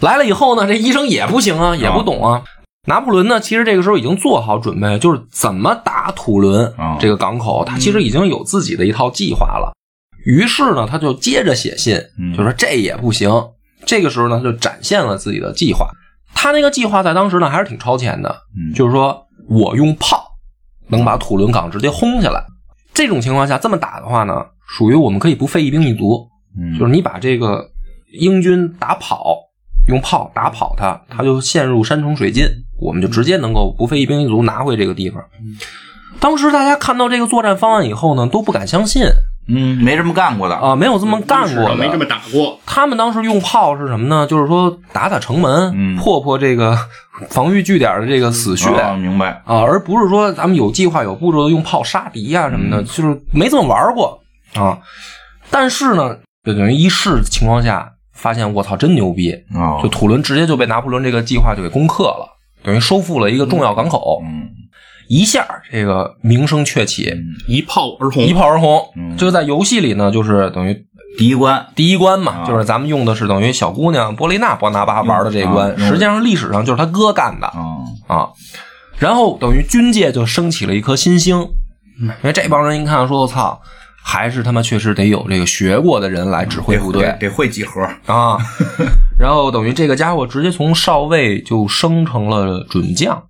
[0.00, 2.42] 来了以后呢，这医生也不行啊，也不懂啊。
[2.88, 6.96] 拿破仑呢，其实这个时候已经做好准备，就是怎么打土伦啊。
[6.98, 9.72] 这个港口，他其实已经有自己的一套计划了。
[10.24, 12.36] 于是呢，他就接着写信，嗯。
[12.36, 13.30] 就说这也不行。
[13.86, 15.88] 这个时候呢，他就展现了自己的计划。
[16.34, 20.22] 他那个计划在当时呢还是挺超前的，嗯就是说我用炮
[20.88, 22.44] 能把土伦港直接轰下来。
[22.94, 26.28] 这种情况下这么打的话呢，属于我们可以不费一兵一卒，
[26.58, 27.70] 嗯就是你把这个
[28.12, 29.36] 英军打跑，
[29.88, 32.44] 用炮打跑他，他就陷入山穷水尽，
[32.78, 35.22] 我们就直接能够不费一兵一卒拿回这个地方。
[36.20, 39.02] 当时大家看到这个作战方案以后呢，都不敢相信
[39.48, 44.26] 嗯，没这么干过的，啊，没有这么干过的，没这么打过，他们当时用炮是什么呢？
[44.26, 45.96] 就是说打打城门，嗯。
[45.96, 46.78] 破破这个
[47.28, 48.68] 防御据点的这个死穴。
[48.70, 52.84] 啊，明白，啊，而不是说咱们有计划、有步骤的用炮杀敌啊什么的，嗯。
[52.84, 54.20] 就是没这么玩过。
[54.54, 54.78] 啊。
[55.50, 59.32] 但是呢，就等于一试情况下发现，我操，真牛逼！
[59.54, 59.80] 哦。
[59.82, 62.26] 就，土伦直接就被拿破仑这个计划就给攻克了，
[62.62, 64.48] 等于收复了一个重要港口，嗯
[65.12, 67.14] 一下这个名声鹊起，
[67.46, 68.82] 一炮而红，一炮而红。
[68.96, 69.14] 嗯。
[69.14, 70.86] 这个在游戏里呢，就是等于
[71.18, 72.46] 第一关，第一关嘛，啊。
[72.46, 77.52] 就是咱们用的是等于小姑娘波丽娜·波拿巴玩的这一关，实际上历史上就是他哥干的。
[77.54, 78.30] 嗯啊。
[78.96, 81.46] 然后等于军界就升起了一颗新星，
[82.00, 83.60] 因为这帮人一看说，我操，
[84.02, 87.02] 还是他妈确实得有这个学过的人来指挥部队。
[87.02, 88.38] 得得会几何，啊。
[89.20, 93.22] 然后等于这个家伙直接从少尉就升成了准将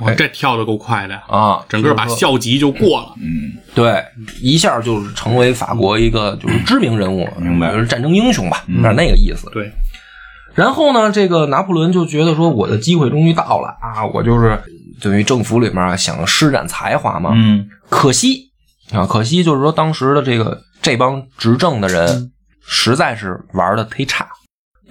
[0.00, 4.04] 哇这跳的够快的，啊，整个把校级就过了，嗯对
[4.40, 7.72] 一下就是成为法国一个就是知名人物，明白。
[7.72, 9.48] 就是战争英雄吧，有点那个意思。
[9.52, 9.70] 对，
[10.54, 14.04] 然后呢，这个拿破仑就觉得说，我的机会终于到了啊！
[14.06, 14.58] 我就是
[15.00, 17.30] 等于政府里面啊想施展才华嘛。
[17.34, 17.68] 嗯。
[17.88, 18.50] 可惜
[18.92, 22.32] 啊，可惜就是说当时的这个这帮执政的人
[22.66, 24.26] 实在是玩的忒差，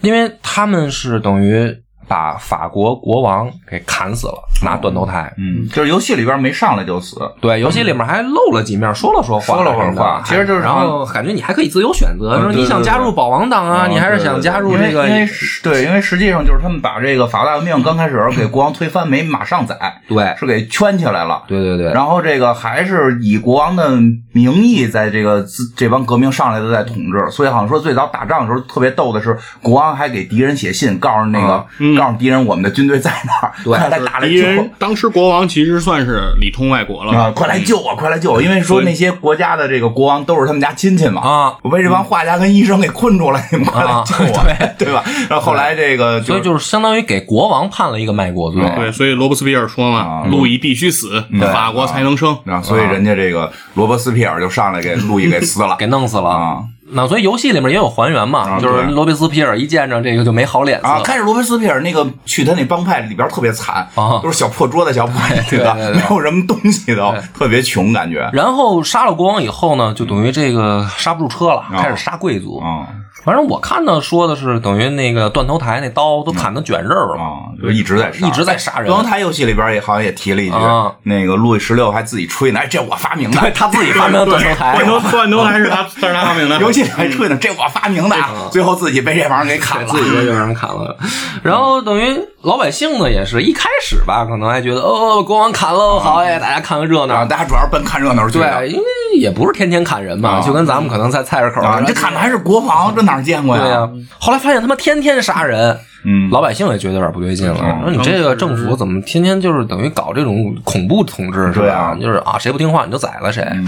[0.01, 1.75] 因为他们是等于
[2.09, 4.33] 把法国国王给砍死了，
[4.65, 5.31] 拿断头台。
[5.37, 10.23] 嗯，就是游戏里边没上来就死，对，游戏里面还露了几面，说了说话，说了会儿话。
[10.25, 15.29] 其实就是然后感觉你还可以自由选择，嗯说你想加入保王党啊，你还是想加入这个因为
[15.61, 20.35] 对，因为实际上就是他们把这个法大革命刚开始给国王推翻，没马上宰，对。
[20.39, 21.43] 是给圈起来了。
[21.47, 23.89] 对对对，然后这个还是以国王的
[24.31, 25.45] 名义在这个
[25.75, 33.77] 这帮革命上来的在统治，所以好像说最早打仗的时候特别逗的是，国王还给敌人写信，告诉那个、嗯告诉敌人我们的军队在哪儿，对。
[33.77, 37.17] 快来打来救当时国王其实算是里通外国了。
[37.17, 37.31] 啊！
[37.35, 38.41] 快来救我，快来救我！
[38.41, 44.45] 因为说那些国家的这个国王都是他们家亲戚嘛，啊，我被这帮画家跟医生给困住了，你们快来啊救我，
[44.77, 44.89] 对。
[44.93, 45.03] 吧？
[45.29, 48.61] 然后后来这个所以就是相当于给国王判了一个卖国罪。
[48.75, 51.23] 对，所以罗伯斯庇尔说嘛啊，路易必须死，
[51.53, 52.37] 法国才能生。
[52.45, 55.75] 啊，所以人家这个罗伯斯庇尔就上来给路易给撕了。
[55.79, 56.29] 给弄死了。
[56.29, 56.57] 啊
[56.91, 60.87] 那所以游戏里面也有还原嘛，啊就是罗贝斯皮尔一见着这个就没好脸色。
[60.87, 61.01] 啊！
[61.03, 72.59] 开始罗伯斯皮尔那个去他那帮派里边特别惨啊都是小破桌子、小破椅子，对对对没有什么东西都对特别穷感觉然后杀了国王以后呢，就等于这个刹不住车了，开始杀贵族。
[72.59, 72.87] 啊
[73.23, 77.21] 反正我看到说的是，等于那个断头台那刀都砍得卷刃儿了。
[77.21, 77.51] 啊！
[77.61, 86.57] 就一直在杀一直在杀人断头台游戏里边也好像也提了一句啊，那个路易十六还自己吹呢，哎，这我发明的，他自己发明的断头台断头断头台是他， 这是他发明的。
[86.59, 88.15] 游戏里还吹呢，这我发明的，
[88.51, 89.89] 最后自己被这玩意儿给砍了。
[89.89, 90.97] 自己就让人砍了。
[91.43, 97.25] 然后等于老百姓呢，也是一开始吧，可能还觉得哦，国王砍了，好哎，大家看个热啊，闹。
[97.25, 98.59] 大家主要是奔看热闹去的。
[98.59, 98.83] 对，因为
[99.17, 103.61] 也不是天天砍人嘛，啊就跟咱们可能在菜市口啊，你这砍的还是国防，这哪儿见过呀？
[103.63, 103.89] 对呀、
[104.19, 107.59] 后来发现他妈天天杀人，嗯，老百姓也觉得有点不对劲了。
[107.61, 111.61] 嗯说你这个政府怎么天天就是等于搞这种恐怖统治是吧？
[111.61, 113.43] 对啊就是啊，谁不听话你就宰了谁。
[113.51, 113.65] 嗯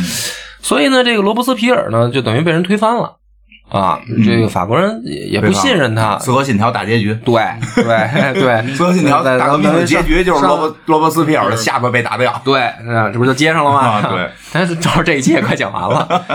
[0.64, 3.16] 所以呢，这个罗伯斯皮尔呢，就等于被人推翻了
[3.72, 4.00] 啊。
[4.24, 6.18] 这个法国人也也不信任他。
[6.18, 7.42] 刺客信条大结局，对
[7.76, 12.40] 对对， 刺客信条在大革命的结局就是罗伯罗伯斯皮尔的下巴被打掉。
[12.44, 13.80] 对，嗯这不就接上了吗？
[13.80, 16.08] 啊对， 但是正好这一期也快讲完了。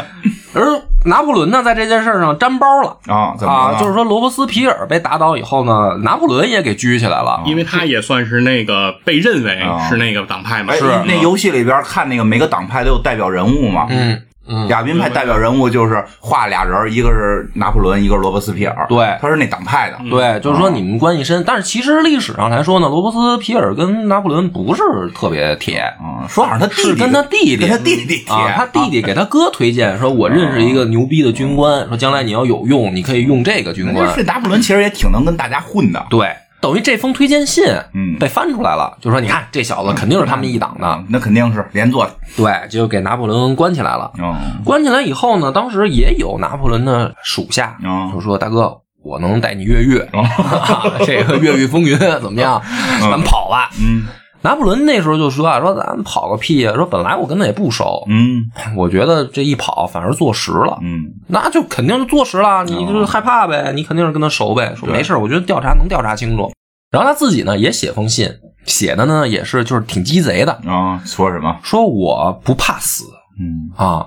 [0.55, 0.63] 而
[1.05, 2.97] 拿破仑呢，在这件事上沾包了。
[3.07, 7.43] 啊，啊，就是说罗伯斯皮尔被打倒以后呢，拿破仑也给拘起来了。
[7.45, 13.87] 因为他也算是那个被认为啊是那个党派嘛，是，那游戏里边看那个每个党派都有代表人物嘛。
[13.91, 14.19] 嗯
[14.49, 18.87] 嗯，亚宾派代表人物就是画俩人，一个是拿破仑，一个是罗伯斯皮尔。
[18.89, 19.99] 对他是那党派的。
[20.11, 24.83] 对，就是说你们关系深，但是其实历史上来说呢，罗伯斯皮尔跟拿破仑不是
[25.15, 25.83] 特别铁。
[26.01, 34.09] 嗯，说好像他弟弟是跟他弟弟跟他弟弟啊，他弟弟给他哥推荐说，我认识一个牛逼的军官，说将来你要有用，你可以用这个军官。
[34.15, 36.07] 这拿破仑其实也挺能跟大家混的。
[36.09, 36.29] 对，
[36.61, 38.17] 等于这封推荐信，嗯。
[38.19, 42.13] 被翻出来了，就说你看这小子肯定是他们一党的，啊，那肯定是连坐的。
[42.37, 44.11] 对，就给拿破仑关起来了。
[44.19, 44.35] 嗯
[44.65, 50.25] 关起来以后呢，当时也有拿破仑的属下，嗯就说大哥，我能带你越狱，哦。
[51.05, 52.61] 这个越狱风云怎么样？
[53.01, 53.69] 咱们跑吧。
[53.79, 54.07] 嗯
[54.47, 58.45] 拿破仑那时候就说啊，说咱们跑个屁呀、说本来我跟他也不熟，嗯
[58.77, 64.73] 我觉得这一跑反而坐实了，嗯那就肯定是坐实了，你就是害怕呗，你肯定是跟他熟呗。
[64.77, 66.49] 说没事，我觉得调查能调查清楚。
[66.93, 68.31] 然后他自己呢也写封信，
[68.65, 71.59] 写的呢也是就是挺鸡贼的，啊，说什么？
[71.65, 73.05] 说我不怕死
[73.41, 74.07] 嗯啊，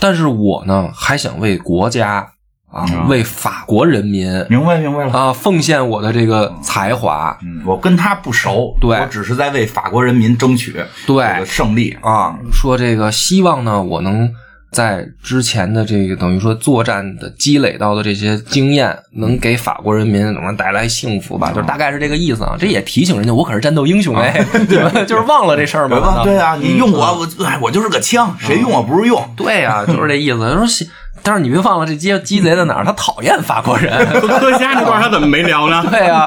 [0.00, 2.28] 但是我呢还想为国家
[2.70, 5.12] 啊，嗯为法国人民明白明白了。
[5.12, 7.36] 啊奉献我的这个才华。
[7.42, 10.72] 嗯，我跟他不熟，对我只是在为法国人民争取
[11.06, 11.96] 对这个胜利。
[12.02, 14.30] 啊，说这个希望呢，我能
[14.70, 22.54] 在之前的这个等于说作战的积累到的这些经验，能给法国人民怎么带来幸福吧，就是大概是这个意思啊。
[22.58, 26.20] 这也提醒人家，我可是战斗英雄哎， 你们 就是忘了这事儿吗？
[26.22, 29.26] 对啊，你用我，我哎，我就是个枪，谁用我不是用？
[29.34, 30.36] 对呀、就是这意思。
[30.36, 30.86] 说是，
[31.28, 32.84] 但是你别忘了，这鸡鸡贼在哪儿？
[32.86, 33.92] 他讨厌法国人。
[34.40, 35.84] 科学家那段他怎么没聊呢？
[35.92, 36.26] 对呀、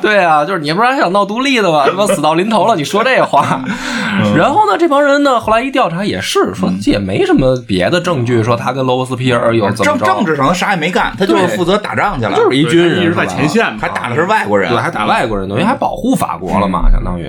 [0.00, 1.84] 对呀、就是你不是还想闹独立的吗？
[1.86, 3.62] 他妈死到临头了，你说这话。
[4.34, 17.28] 然后呢，这帮人呢，后来一调查也是说，这也没什么别的证据说他跟罗伯斯皮尔有怎么政着，政治上他啥也没干，他就是负责打仗去了，就是一军人，一直在前线嘛，还打的是外国人，对，还打外国人，等于还保护法国了嘛，相当于。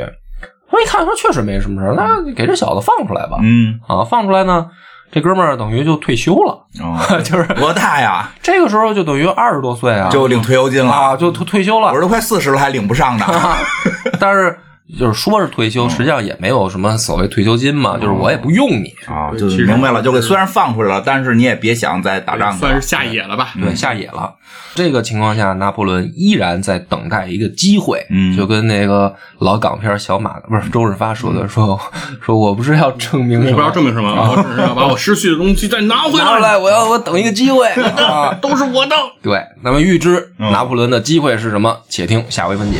[0.71, 3.39] 我一看说确实没什么事儿，那给这小子放出来吧。
[3.41, 4.67] 嗯，啊，放出来呢，
[5.11, 8.29] 这哥们儿等于就退休了，哦 就是多大呀？
[8.41, 11.99] 这个时候就等于二十多岁啊，就领退休金了，啊就退退休了我。
[12.01, 13.25] 都快四十了还领不上呢。
[14.19, 14.57] 但是
[14.97, 23.49] 就是说是退休，实际上也没有什么所谓退休金嘛，就是我也不用你，啊，就其实明白了，就给虽然放出来了，但是你也别想再打仗了算是下野了吧？
[23.61, 24.33] 对，下野了。
[24.75, 31.79] 这个情况下，拿破仑依然在等待一个机会，嗯就跟那个老港片小马不是周润发说的，说
[32.21, 37.67] 说我不是要证明什么，我不要证明什么， 我只是要把我失去的东西再拿回拿出来，我要我等一个机会
[38.03, 38.33] 啊！
[38.41, 38.95] 都是我的。
[39.21, 41.77] 对，那么预知嗯拿破仑的机会是什么？
[41.89, 42.79] 且听下回分解。